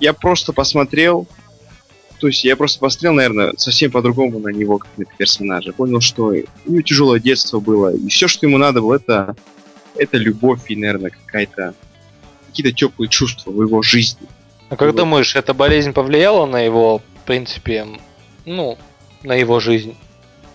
[0.00, 1.28] Я просто посмотрел,
[2.22, 5.72] то есть я просто посмотрел, наверное, совсем по-другому на него, как на персонажа.
[5.72, 9.34] Понял, что у него тяжелое детство было, и все, что ему надо было, это,
[9.96, 11.74] это любовь и, наверное, какая-то
[12.46, 14.28] какие-то теплые чувства в его жизни.
[14.68, 14.98] А как его...
[14.98, 17.88] думаешь, эта болезнь повлияла на его, в принципе,
[18.44, 18.78] ну,
[19.24, 19.96] на его жизнь?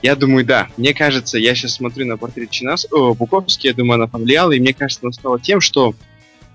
[0.01, 0.69] Я думаю, да.
[0.77, 4.59] Мне кажется, я сейчас смотрю на портрет Чинас, о, Буковский, я думаю, она повлияла, и
[4.61, 5.95] мне кажется, она стала тем, что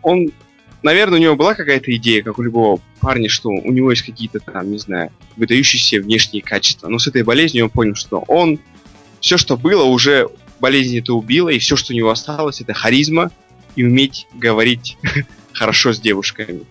[0.01, 0.33] он
[0.83, 4.41] наверное, у него была какая-то идея, как у любого парня, что у него есть какие-то
[4.41, 6.89] там, не знаю, выдающиеся внешние качества.
[6.89, 8.59] Но с этой болезнью он понял, что он
[9.21, 10.29] все, что было, уже
[10.61, 13.31] болезнь это убила, и все, что у него осталось, это харизма
[13.77, 14.97] и уметь говорить
[15.53, 16.63] хорошо с девушками.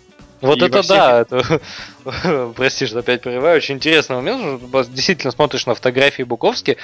[0.41, 0.97] Вот и это всех...
[0.97, 1.61] да, это,
[2.55, 6.77] прости, что опять прерываю, очень интересный момент, действительно смотришь на фотографии Буковски,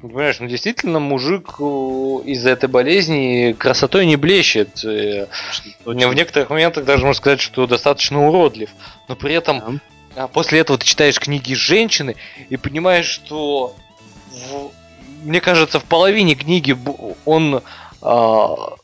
[0.00, 4.84] понимаешь, ну действительно мужик э, из-за этой болезни красотой не блещет.
[4.84, 5.28] Э,
[5.84, 6.08] Точно.
[6.08, 8.70] В некоторых моментах даже можно сказать, что достаточно уродлив,
[9.08, 9.80] но при этом
[10.14, 10.26] да.
[10.26, 12.16] после этого ты читаешь книги женщины
[12.48, 13.76] и понимаешь, что
[14.30, 14.72] в,
[15.22, 16.76] мне кажется, в половине книги
[17.24, 17.62] он
[18.02, 18.74] а,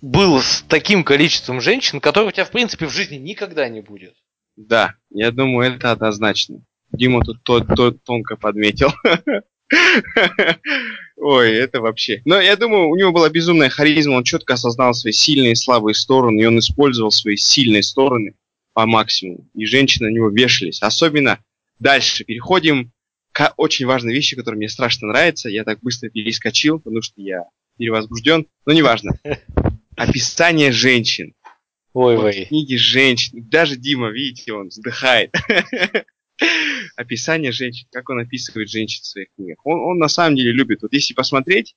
[0.00, 4.14] был с таким количеством женщин, которых у тебя, в принципе, в жизни никогда не будет.
[4.56, 6.62] Да, я думаю, это однозначно.
[6.92, 8.92] Дима тут то, то тонко подметил.
[11.16, 12.22] Ой, это вообще.
[12.24, 15.94] Но я думаю, у него была безумная харизма, он четко осознал свои сильные и слабые
[15.94, 18.34] стороны, и он использовал свои сильные стороны
[18.72, 19.48] по максимуму.
[19.54, 20.82] И женщины на него вешались.
[20.82, 21.38] Особенно
[21.78, 22.92] дальше переходим
[23.32, 25.48] к очень важной вещи, которая мне страшно нравится.
[25.48, 27.44] Я так быстро перескочил, потому что я
[27.78, 29.12] перевозбужден, но неважно
[30.00, 31.34] описание женщин.
[31.92, 32.44] Ой, вот ой.
[32.46, 33.46] Книги женщин.
[33.48, 35.34] Даже Дима, видите, он вздыхает.
[36.96, 39.58] Описание женщин, как он описывает женщин в своих книгах.
[39.64, 40.82] Он, он на самом деле любит.
[40.82, 41.74] Вот если посмотреть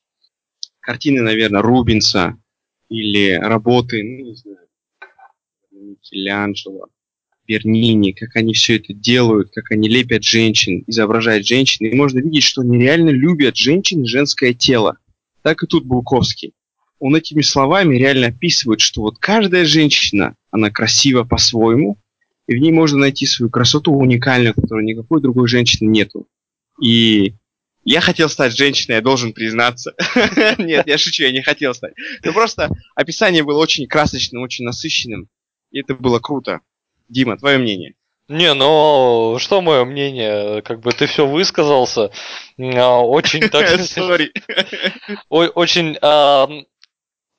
[0.79, 2.38] картины, наверное, Рубинса
[2.89, 4.67] или работы, ну, не знаю,
[5.71, 6.88] Микеланджело,
[7.45, 12.43] Бернини, как они все это делают, как они лепят женщин, изображают женщин, и можно видеть,
[12.43, 14.97] что они реально любят женщин женское тело.
[15.41, 16.53] Так и тут Булковский
[17.04, 21.98] он этими словами реально описывает, что вот каждая женщина, она красива по-своему,
[22.48, 26.30] и в ней можно найти свою красоту уникальную, которой никакой другой женщины нету.
[26.82, 27.34] И
[27.84, 29.94] я хотел стать женщиной, я должен признаться.
[30.58, 31.94] Нет, я шучу, я не хотел стать.
[32.24, 35.28] Но просто описание было очень красочным, очень насыщенным,
[35.72, 36.62] и это было круто.
[37.10, 37.96] Дима, твое мнение?
[38.30, 40.62] Не, ну что мое мнение?
[40.62, 42.12] Как бы ты все высказался.
[42.58, 43.68] А, очень так.
[45.30, 45.98] Очень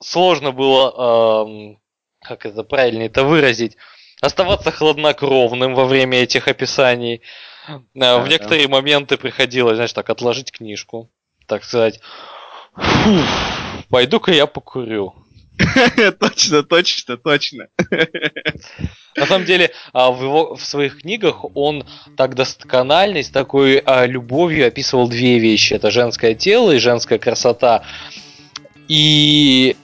[0.05, 1.75] сложно было, э,
[2.21, 3.77] как это правильно это выразить,
[4.21, 7.21] оставаться хладнокровным во время этих описаний.
[7.67, 8.73] Э, да, в некоторые да.
[8.73, 11.09] моменты приходилось, знаешь, так отложить книжку,
[11.47, 11.99] так сказать.
[13.89, 15.15] Пойду-ка я покурю.
[16.19, 17.67] Точно, точно, точно.
[19.15, 21.85] На самом деле, а, в, его, в своих книгах он
[22.17, 25.73] так досконально, с такой а, любовью описывал две вещи.
[25.73, 27.85] Это женское тело и женская красота.
[28.89, 29.77] И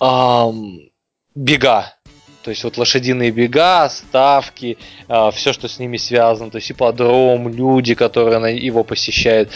[0.00, 0.90] эм,
[1.34, 1.94] бега.
[2.42, 7.52] То есть вот лошадиные бега, ставки, э, все, что с ними связано, то есть ипподром,
[7.52, 9.50] люди, которые его посещают.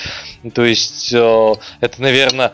[0.52, 2.52] То есть э, это, наверное,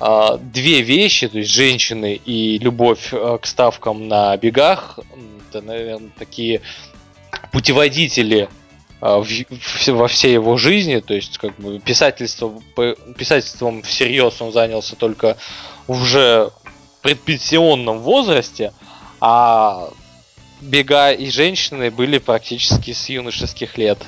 [0.00, 4.98] э, две вещи, то есть женщины и любовь э, к ставкам на бегах.
[5.48, 6.62] Это, наверное, такие
[7.52, 8.48] путеводители
[9.00, 9.22] э,
[9.86, 12.60] во всей его жизни, то есть как бы писательство,
[13.16, 15.36] писательством всерьез он занялся только
[15.86, 16.50] уже
[17.06, 18.72] предпенсионном возрасте,
[19.20, 19.90] а
[20.60, 23.98] бега и женщины были практически с юношеских лет.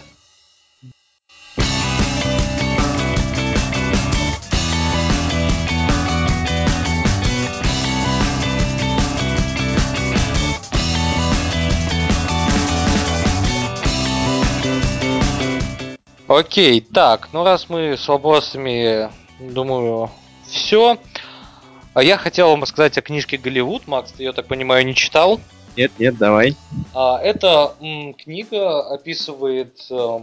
[16.27, 19.09] Окей, так, ну раз мы с вопросами,
[19.39, 20.11] думаю,
[20.49, 20.99] все.
[21.99, 23.89] А я хотел вам рассказать о книжке Голливуд.
[23.89, 25.41] Макс, ты ее, так понимаю, не читал?
[25.77, 26.55] Нет, нет, давай.
[26.95, 30.21] А, эта м, книга описывает э,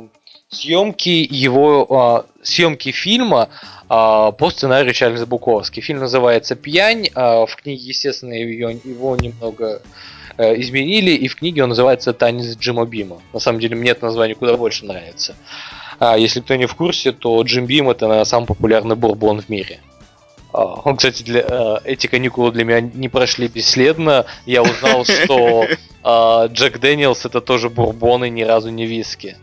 [0.48, 3.50] съемки его а, съемки фильма
[3.90, 5.82] а, по сценарию Чарльза Буковски.
[5.82, 7.10] Фильм называется «Пьянь».
[7.14, 9.82] А, в книге, естественно, ее, его немного
[10.38, 13.18] э, изменили, и в книге он называется «Танец Джима Бима».
[13.34, 15.36] На самом деле, мне это название куда больше нравится.
[16.00, 19.50] А если кто не в курсе, то Jim Beam это наверное, самый популярный бурбон в
[19.50, 19.82] мире.
[20.56, 24.26] А, он, кстати, для, э, эти каникулы для меня не прошли бесследно.
[24.46, 25.68] Я узнал, что
[26.04, 29.36] а, Jack Daniel's это тоже бурбон и ни разу не виски.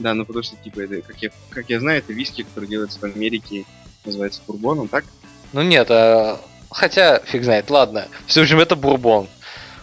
[0.00, 2.98] Да, ну потому что, типа, это, как я, как я знаю, это виски, который делается
[2.98, 3.66] в Америке,
[4.04, 5.04] называется бурбоном, так?
[5.52, 6.40] Ну нет, а,
[6.72, 8.08] хотя, фиг знает, ладно.
[8.26, 9.28] В общем, это бурбон.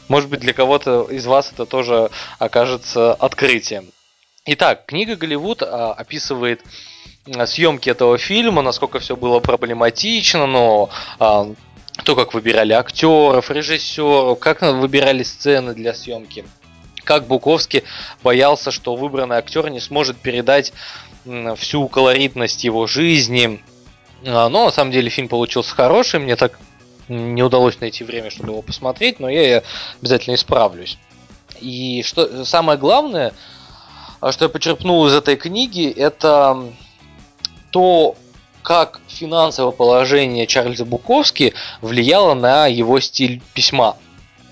[0.10, 3.92] Может быть, для кого-то из вас это тоже окажется открытием.
[4.46, 6.60] Итак, книга Голливуд а, описывает
[7.46, 10.90] съемки этого фильма, насколько все было проблематично, но
[11.20, 11.48] а,
[12.04, 16.46] то, как выбирали актеров, режиссеров, как выбирали сцены для съемки,
[17.04, 17.84] как Буковский
[18.24, 20.74] боялся, что выбранный актер не сможет передать
[21.58, 23.64] всю колоритность его жизни.
[24.26, 26.60] А, но на самом деле фильм получился хороший, мне так
[27.08, 29.64] не удалось найти время, чтобы его посмотреть, но я
[30.02, 30.98] обязательно исправлюсь.
[31.60, 33.34] И что самое главное,
[34.32, 36.74] что я почерпнул из этой книги, это
[37.74, 38.16] то,
[38.62, 43.98] как финансовое положение Чарльза Буковски влияло на его стиль письма.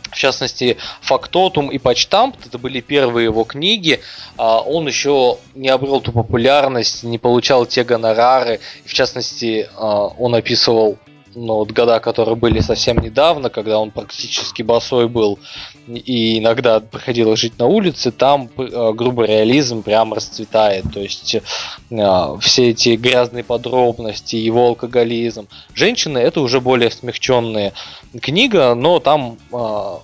[0.10, 4.02] В частности, «Фактотум» и «Почтамп»– это были первые его книги.
[4.38, 8.60] А он еще не обрел ту популярность, не получал те гонорары.
[8.86, 10.98] В частности, а, он описывал
[11.36, 15.40] ну, вот года, которые были совсем недавно, когда он практически босой был
[15.88, 20.86] и иногда приходилось жить на улице, там э, грубый реализм прям расцветает.
[20.94, 25.48] То есть э, все эти грязные подробности, его алкоголизм.
[25.74, 27.74] Женщины это уже более смягченная
[28.22, 29.98] книга, но там э,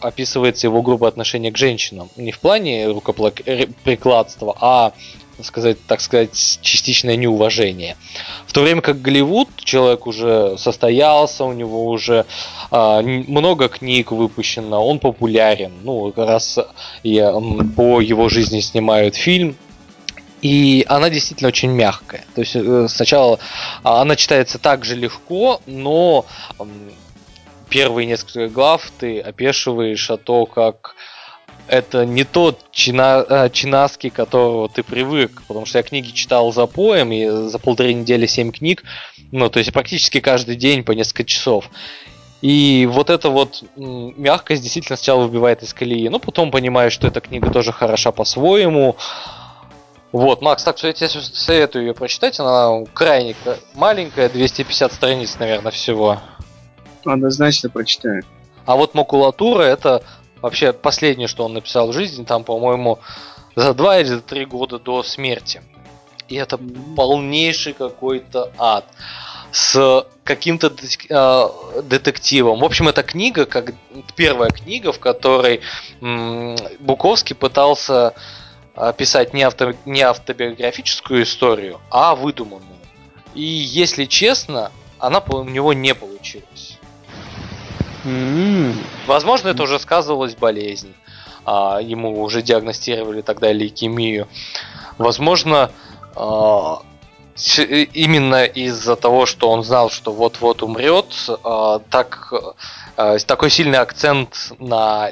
[0.00, 2.10] описывается его грубое отношение к женщинам.
[2.16, 4.92] Не в плане рукоприкладства, а
[5.42, 7.96] сказать, так сказать, частичное неуважение.
[8.46, 12.26] В то время как Голливуд, человек уже состоялся, у него уже
[12.70, 15.72] а, много книг выпущено, он популярен.
[15.82, 16.58] Ну, раз
[17.02, 17.34] я,
[17.76, 19.56] по его жизни снимают фильм,
[20.42, 22.24] и она действительно очень мягкая.
[22.34, 23.38] То есть э, сначала
[23.82, 26.26] а, она читается так же легко, но
[27.68, 30.94] первые несколько глав ты опешиваешь о том, как
[31.68, 36.66] это не тот чина, э, чинаски, которого ты привык, потому что я книги читал за
[36.66, 38.84] поем, и за полторы недели семь книг,
[39.32, 41.68] ну, то есть практически каждый день по несколько часов.
[42.42, 47.20] И вот эта вот мягкость действительно сначала выбивает из колеи, но потом понимаешь, что эта
[47.20, 48.96] книга тоже хороша по-своему.
[50.12, 53.34] Вот, Макс, так что я тебе советую ее прочитать, она крайне
[53.74, 56.20] маленькая, 250 страниц, наверное, всего.
[57.04, 58.22] Однозначно прочитаю.
[58.66, 60.02] А вот макулатура это
[60.46, 63.00] вообще последнее, что он написал в жизни, там, по-моему,
[63.56, 65.60] за два или за три года до смерти.
[66.28, 66.58] И это
[66.96, 68.84] полнейший какой-то ад
[69.50, 70.72] с каким-то
[71.08, 72.60] э, детективом.
[72.60, 73.74] В общем, эта книга, как
[74.14, 75.60] первая книга, в которой
[76.80, 78.14] Буковский пытался
[78.98, 82.76] писать не, авто, не автобиографическую историю, а выдуманную.
[83.34, 86.78] И если честно, она у него не получилась.
[88.04, 88.45] Mm-hmm.
[89.06, 90.94] Возможно, это уже сказывалась болезнь.
[91.44, 94.28] А, ему уже диагностировали тогда лейкемию.
[94.98, 95.70] Возможно,
[96.14, 96.82] а,
[97.92, 102.32] именно из-за того, что он знал, что вот-вот умрет, а, так
[102.96, 105.10] а, такой сильный акцент на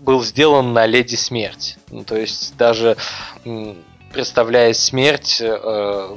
[0.00, 1.78] был сделан на леди смерть.
[1.90, 2.96] Ну, то есть даже
[4.12, 6.16] представляя смерть, э,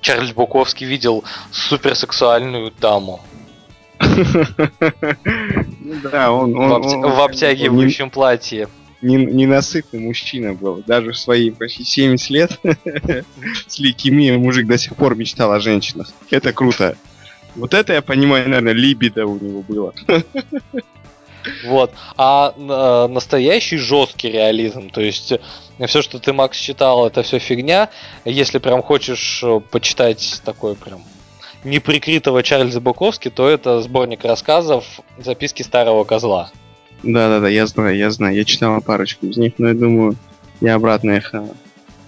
[0.00, 3.20] Чарльз Буковский видел суперсексуальную даму.
[6.02, 6.52] Да, он...
[6.52, 8.68] В обтягивающем платье.
[9.02, 10.82] Ненасытный мужчина был.
[10.86, 12.60] Даже в свои почти 70 лет
[13.66, 16.10] с лейкемией мужик до сих пор мечтал о женщинах.
[16.30, 16.96] Это круто.
[17.54, 19.92] Вот это я понимаю, наверное, либидо у него было.
[21.64, 21.92] Вот.
[22.16, 27.38] А э, настоящий жесткий реализм, то есть э, все, что ты, Макс, читал, это все
[27.38, 27.88] фигня.
[28.24, 31.04] Если прям хочешь э, почитать такой прям
[31.66, 34.84] неприкрытого Чарльза Буковски, то это сборник рассказов
[35.18, 36.50] «Записки старого козла».
[37.02, 38.34] Да-да-да, я знаю, я знаю.
[38.36, 40.16] Я читал парочку из них, но я думаю,
[40.60, 41.46] я обратно их а,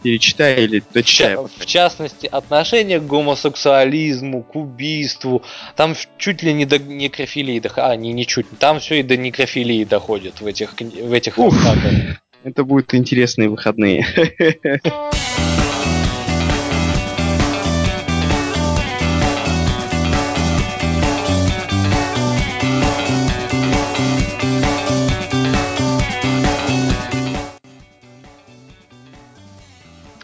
[0.03, 1.49] перечитаю или дочитаю.
[1.49, 5.43] В, в частности, отношение к гомосексуализму, к убийству.
[5.77, 9.85] Там чуть ли не до некрофилии, а не, не чуть, там все и до некрофилии
[9.85, 11.93] доходит в этих, в этих рассказах.
[12.45, 14.07] Это будут интересные выходные.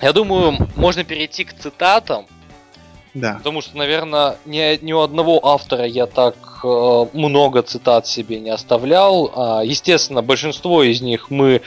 [0.04, 2.26] Я думаю, можно перейти к цитатам.
[3.14, 3.36] Да.
[3.36, 8.50] Потому что, наверное, ни, ни у одного автора я так э, много цитат себе не
[8.50, 9.32] оставлял.
[9.34, 11.62] А, естественно, большинство из них мы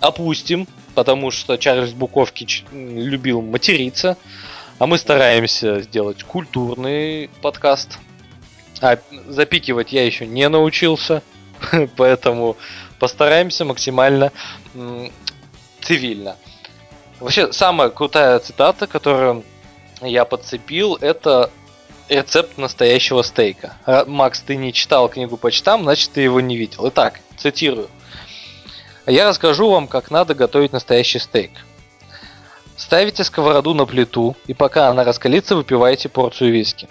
[0.00, 4.18] опустим, потому что Чарльз Буковский любил материться.
[4.78, 7.98] А мы стараемся сделать культурный подкаст.
[8.82, 8.98] А
[9.28, 11.22] запикивать я еще не научился,
[11.96, 12.58] поэтому
[12.98, 14.30] постараемся максимально
[15.80, 16.36] цивильно.
[17.22, 19.44] Вообще, самая крутая цитата, которую
[20.00, 21.50] я подцепил, это
[22.08, 23.76] рецепт настоящего стейка.
[23.86, 26.88] А, Макс, ты не читал книгу по читам, значит ты его не видел.
[26.88, 27.88] Итак, цитирую.
[29.06, 31.52] Я расскажу вам, как надо готовить настоящий стейк.
[32.76, 36.88] Ставите сковороду на плиту, и пока она раскалится, выпиваете порцию виски.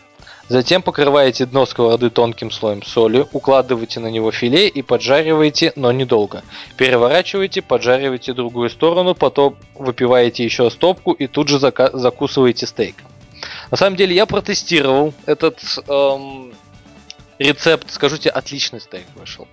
[0.51, 6.43] Затем покрываете дно сковороды тонким слоем соли, укладываете на него филе и поджариваете, но недолго.
[6.75, 12.97] Переворачиваете, поджариваете другую сторону, потом выпиваете еще стопку и тут же зака- закусываете стейк.
[13.71, 16.51] На самом деле я протестировал этот эм,
[17.39, 19.47] рецепт, скажу тебе, отличный стейк вышел.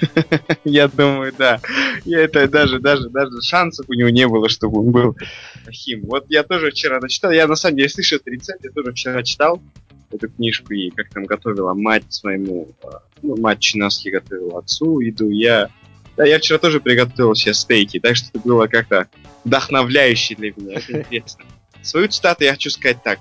[0.64, 1.60] Я думаю, да.
[2.04, 5.16] Я это даже, даже, даже шансов у него не было, чтобы он был
[5.64, 6.02] плохим.
[6.06, 7.30] Вот я тоже вчера дочитал.
[7.30, 9.62] Я на самом деле слышал этот рецепт, я тоже вчера читал
[10.10, 15.30] эту книжку и как там готовила мать своему, а, ну, мать Чинаски готовила отцу еду.
[15.30, 15.70] Я,
[16.16, 19.08] да, я вчера тоже приготовил себе стейки, так что это было как-то
[19.44, 20.78] вдохновляюще для меня.
[20.78, 21.44] Это интересно.
[21.82, 23.20] Свою цитату я хочу сказать так.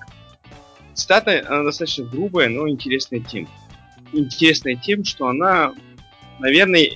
[0.94, 3.48] Цитата, она достаточно грубая, но интересная тем.
[4.14, 5.74] Интересная тем, что она,
[6.40, 6.90] наверное,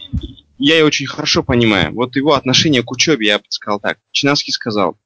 [0.57, 1.93] я ее очень хорошо понимаю.
[1.93, 3.99] Вот его отношение к учебе, я бы сказал так.
[4.11, 4.97] Чинаский сказал,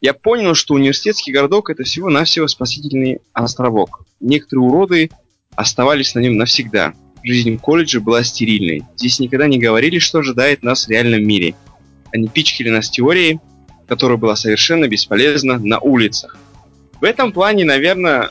[0.00, 4.04] я понял, что университетский городок это всего-навсего спасительный островок.
[4.20, 5.10] Некоторые уроды
[5.56, 6.94] оставались на нем навсегда.
[7.24, 8.84] Жизнь колледжа была стерильной.
[8.96, 11.54] Здесь никогда не говорили, что ожидает нас в реальном мире.
[12.12, 13.40] Они пичкали нас теорией,
[13.88, 16.36] которая была совершенно бесполезна на улицах.
[17.00, 18.30] В этом плане, наверное,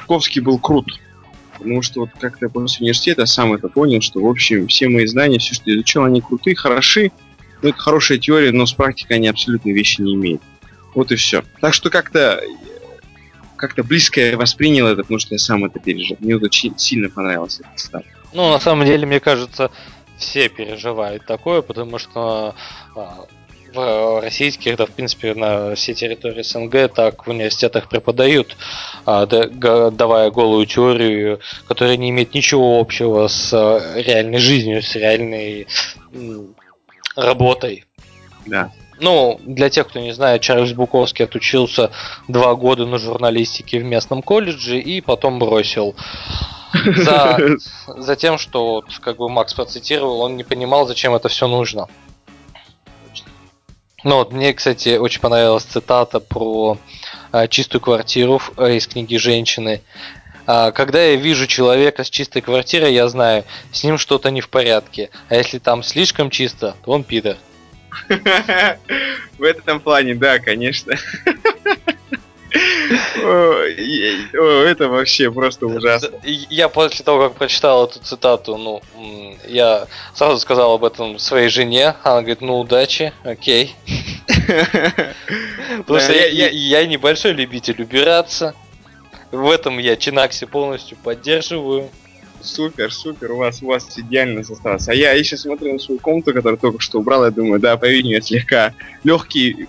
[0.00, 1.00] Жуковский был крут.
[1.54, 5.38] Потому что вот как-то после университета сам это понял, что, в общем, все мои знания,
[5.38, 7.12] все, что изучал, они крутые, хороши,
[7.62, 10.42] ну, это хорошая теория, но с практикой они абсолютно вещи не имеют.
[10.94, 11.44] Вот и все.
[11.60, 12.42] Так что как-то
[13.56, 16.16] как-то близко я воспринял это, потому что я сам это пережил.
[16.20, 18.04] Мне очень сильно понравился этот стат.
[18.32, 19.70] Ну, на самом деле, мне кажется,
[20.18, 22.54] все переживают такое, потому что
[22.94, 23.26] а,
[23.74, 28.56] в российских, да, в принципе, на всей территории СНГ так в университетах преподают,
[29.04, 35.66] а, давая голую теорию, которая не имеет ничего общего с а, реальной жизнью, с реальной
[37.16, 37.84] работой.
[38.46, 38.72] Да.
[38.98, 41.90] Ну, для тех, кто не знает, Чарльз Буковский отучился
[42.28, 45.94] два года на журналистике в местном колледже и потом бросил.
[46.72, 47.38] За,
[47.86, 51.88] за тем, что, вот, как бы Макс процитировал, он не понимал, зачем это все нужно.
[54.04, 56.78] Ну вот, мне, кстати, очень понравилась цитата про
[57.32, 59.82] а, чистую квартиру а, из книги «Женщины».
[60.46, 64.48] А, когда я вижу человека с чистой квартирой, я знаю, с ним что-то не в
[64.48, 65.10] порядке.
[65.28, 67.36] А если там слишком чисто, то он пидор.
[69.38, 70.94] В этом плане, да, конечно.
[73.18, 76.10] Это вообще просто ужасно.
[76.24, 78.82] Я после того, как прочитал эту цитату, ну,
[79.46, 81.96] я сразу сказал об этом своей жене.
[82.02, 83.74] Она говорит, ну, удачи, окей.
[85.78, 88.54] Потому что я небольшой любитель убираться.
[89.32, 91.90] В этом я Чинакси полностью поддерживаю.
[92.40, 94.88] Супер, супер, у вас, у вас идеально осталось.
[94.88, 98.22] А я еще смотрю на свою комнату, которую только что убрал, я думаю, да, по-видимому,
[98.22, 98.74] слегка
[99.04, 99.68] легкий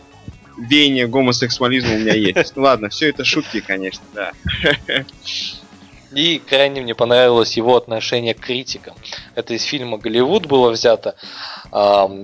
[0.58, 2.55] веяние гомосексуализма у меня есть.
[2.55, 4.32] Ну ладно, все это шутки, конечно, да.
[6.14, 8.95] И крайне мне понравилось его отношение к критикам.
[9.36, 11.16] Это из фильма «Голливуд» было взято.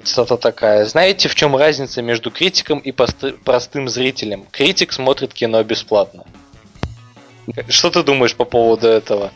[0.03, 0.86] Цитата такая.
[0.86, 4.45] Знаете, в чем разница между критиком и простым зрителем?
[4.51, 6.25] Критик смотрит кино бесплатно.
[7.67, 9.31] Что ты думаешь по поводу этого?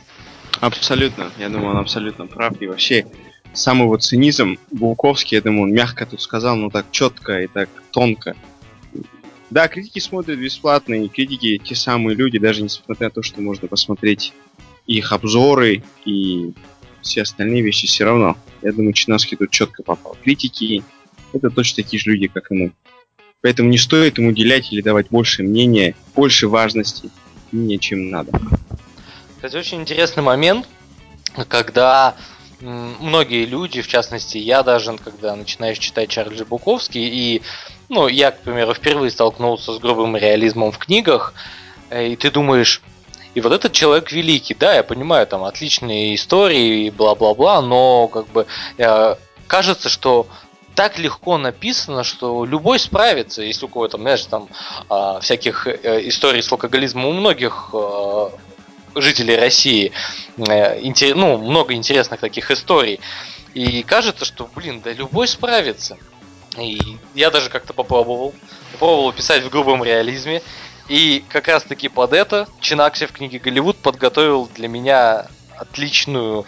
[0.59, 1.31] Абсолютно.
[1.37, 2.59] Я думаю, он абсолютно прав.
[2.61, 3.05] И вообще,
[3.53, 7.69] самый вот цинизм Буковский, я думаю, он мягко тут сказал, но так четко и так
[7.91, 8.35] тонко.
[9.49, 13.67] Да, критики смотрят бесплатно, и критики те самые люди, даже несмотря на то, что можно
[13.67, 14.33] посмотреть
[14.87, 16.53] их обзоры и
[17.01, 18.35] все остальные вещи все равно.
[18.61, 20.17] Я думаю, Чиновский тут четко попал.
[20.21, 20.83] Критики—
[21.33, 22.71] это точно такие же люди, как и мы.
[23.41, 27.09] Поэтому не стоит им уделять или давать больше мнения, больше важности
[27.51, 28.31] мнения, чем надо.
[29.35, 30.67] Кстати, очень интересный момент,
[31.47, 32.15] когда
[32.59, 37.41] многие люди, в частности, я даже, когда начинаешь читать Чарльза Буковский, и,
[37.89, 41.33] ну, я, к примеру, впервые столкнулся с грубым реализмом в книгах,
[41.89, 42.81] э, и ты думаешь,
[43.35, 48.27] и вот этот человек великий, да, я понимаю, там отличные истории и бла-бла-бла, но как
[48.29, 50.27] бы э, кажется, что
[50.77, 54.47] так легко написано, что любой справится, если у кого-то, знаешь, там
[54.91, 58.29] э, всяких э, историй с алкоголизмом у многих э,
[58.93, 59.91] жителей России.
[60.37, 61.15] Э, интер...
[61.15, 62.99] Ну, много интересных таких историй.
[63.55, 65.97] И кажется, что, блин, да любой справится.
[66.59, 66.79] И
[67.15, 68.35] я даже как-то попробовал.
[68.73, 70.43] Попробовал писать в грубом реализме.
[70.89, 75.25] И как раз таки под это Чинакси в книге Голливуд подготовил для меня
[75.57, 76.45] отличную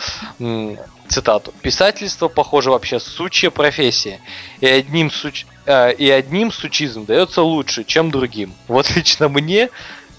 [1.10, 1.54] цитату.
[1.62, 4.20] Писательство, похоже, вообще сучья профессия.
[4.62, 5.46] И одним, суч...
[5.66, 8.54] э, и одним сучизм дается лучше, чем другим.
[8.68, 9.70] Вот лично мне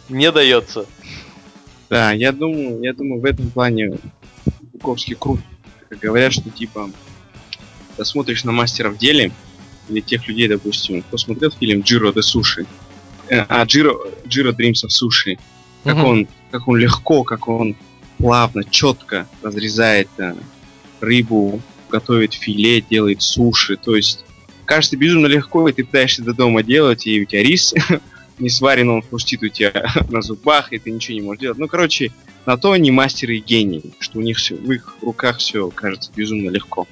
[0.08, 0.86] не дается.
[1.88, 3.98] Да, я думаю, я думаю, в этом плане
[4.72, 5.40] Буковский крут.
[5.90, 6.90] Говорят, что типа
[7.96, 9.32] ты смотришь на мастера в деле,
[9.88, 12.66] или тех людей, допустим, кто смотрел фильм Джиро де Суши,
[13.28, 15.38] э, а Джиро, Джиро Дримс of Суши,
[15.84, 16.06] как угу.
[16.06, 17.76] он, как он легко, как он
[18.18, 20.34] плавно, четко разрезает э,
[21.00, 23.76] рыбу, готовит филе, делает суши.
[23.76, 24.24] То есть
[24.64, 27.74] кажется безумно легко, и ты пытаешься до дома делать, и у тебя рис
[28.38, 29.72] не сварен, он хрустит у тебя
[30.08, 31.58] на зубах, и ты ничего не можешь делать.
[31.58, 32.12] Ну, короче,
[32.46, 36.10] на то они мастеры и гении, что у них все, в их руках все кажется
[36.14, 36.86] безумно легко.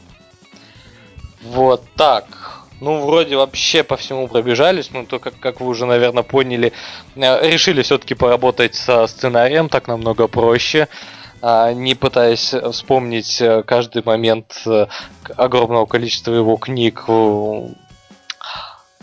[1.42, 2.26] Вот так.
[2.80, 6.72] Ну, вроде вообще по всему пробежались, но то, как, как вы уже, наверное, поняли,
[7.16, 10.88] э, решили все-таки поработать со сценарием, так намного проще
[11.42, 14.86] не пытаясь вспомнить э, каждый момент э,
[15.36, 17.04] огромного количества его книг.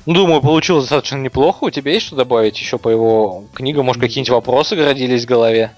[0.06, 1.64] Думаю, получилось достаточно неплохо.
[1.64, 3.86] У тебя есть что добавить еще по его книгам?
[3.86, 5.72] Может, какие-нибудь вопросы городились в голове?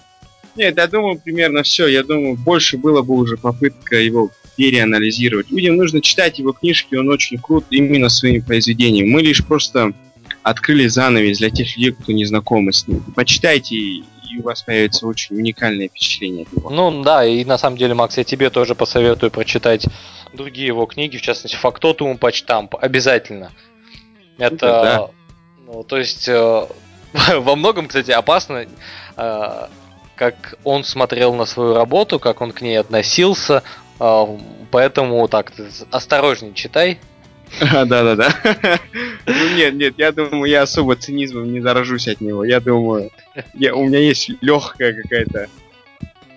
[0.56, 1.88] Нет, я думаю, примерно все.
[1.88, 5.52] Я думаю, больше было бы уже попытка его переанализировать.
[5.52, 9.08] Людям нужно читать его книжки, он очень крут именно своими произведениями.
[9.08, 9.94] Мы лишь просто
[10.42, 13.04] открыли занавес для тех людей, кто не знакомы с ним.
[13.16, 16.70] Почитайте, и у вас появится очень уникальное впечатление от него.
[16.70, 19.86] Ну да, и на самом деле, Макс, я тебе тоже посоветую прочитать
[20.34, 22.76] другие его книги, в частности, Фактотум Почтамп.
[22.80, 23.52] Обязательно.
[24.38, 25.10] Это, да.
[25.66, 26.68] ну, то есть, э,
[27.38, 28.66] во многом, кстати, опасно,
[29.16, 29.68] э,
[30.16, 33.64] как он смотрел на свою работу, как он к ней относился,
[34.00, 34.28] а,
[34.72, 35.54] поэтому так,
[35.92, 37.00] осторожней читай.
[37.60, 38.30] Да-да-да.
[39.26, 42.44] Ну нет, нет, я думаю, я особо цинизмом не заражусь от него.
[42.44, 43.12] Я думаю,
[43.54, 45.50] я, у меня есть легкая какая-то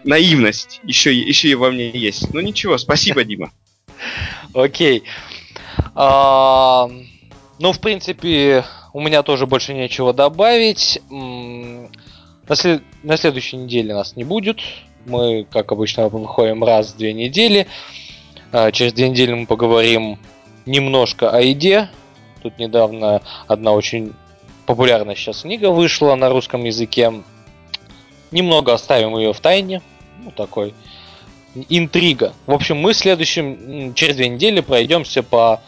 [0.04, 0.80] наивность.
[0.84, 2.32] Еще, еще и во мне есть.
[2.32, 3.52] Ну ничего, спасибо, Дима.
[4.54, 5.04] Окей.
[5.94, 6.88] А,
[7.58, 11.00] ну, в принципе, у меня тоже больше нечего добавить.
[11.10, 12.82] На, след...
[13.02, 14.60] на следующей неделе нас не будет.
[15.06, 17.66] Мы, как обычно, выходим раз в две недели.
[18.52, 20.18] А, через две недели мы поговорим
[20.66, 21.88] немножко о еде.
[22.42, 24.14] Тут недавно одна очень
[24.66, 27.22] популярная сейчас книга вышла на русском языке.
[28.30, 29.82] Немного оставим ее в тайне.
[30.24, 30.74] Ну, такой
[31.68, 32.32] интрига.
[32.46, 35.60] В общем, мы следующим, через две недели пройдемся по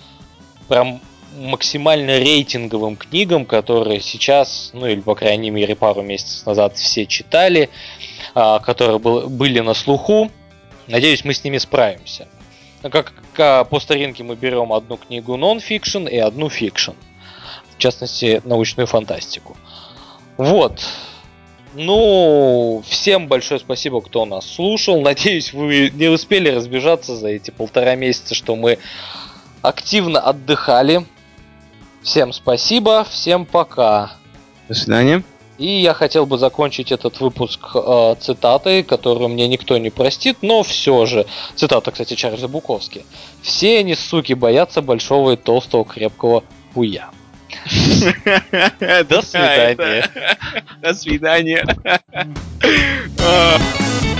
[0.68, 1.00] прям
[1.38, 7.70] максимально рейтинговым книгам, которые сейчас, ну или по крайней мере пару месяцев назад все читали,
[8.34, 10.30] а, которые были на слуху.
[10.86, 12.28] Надеюсь, мы с ними справимся.
[12.82, 16.92] Ну, как, как по старинке мы берем одну книгу нон-фикшн и одну fiction.
[17.74, 19.56] В частности, научную фантастику.
[20.36, 20.80] Вот.
[21.74, 25.00] Ну, всем большое спасибо, кто нас слушал.
[25.00, 28.78] Надеюсь, вы не успели разбежаться за эти полтора месяца, что мы
[29.62, 31.06] активно отдыхали.
[32.02, 34.12] Всем спасибо, всем пока.
[34.68, 35.22] До свидания.
[35.62, 40.64] И я хотел бы закончить этот выпуск э, цитатой, которую мне никто не простит, но
[40.64, 41.24] все же.
[41.54, 43.04] Цитата, кстати, Чарльза Буковски.
[43.42, 46.42] «Все они, суки, боятся большого и толстого крепкого
[46.74, 47.10] хуя».
[49.08, 50.10] До свидания.
[50.82, 51.64] До свидания.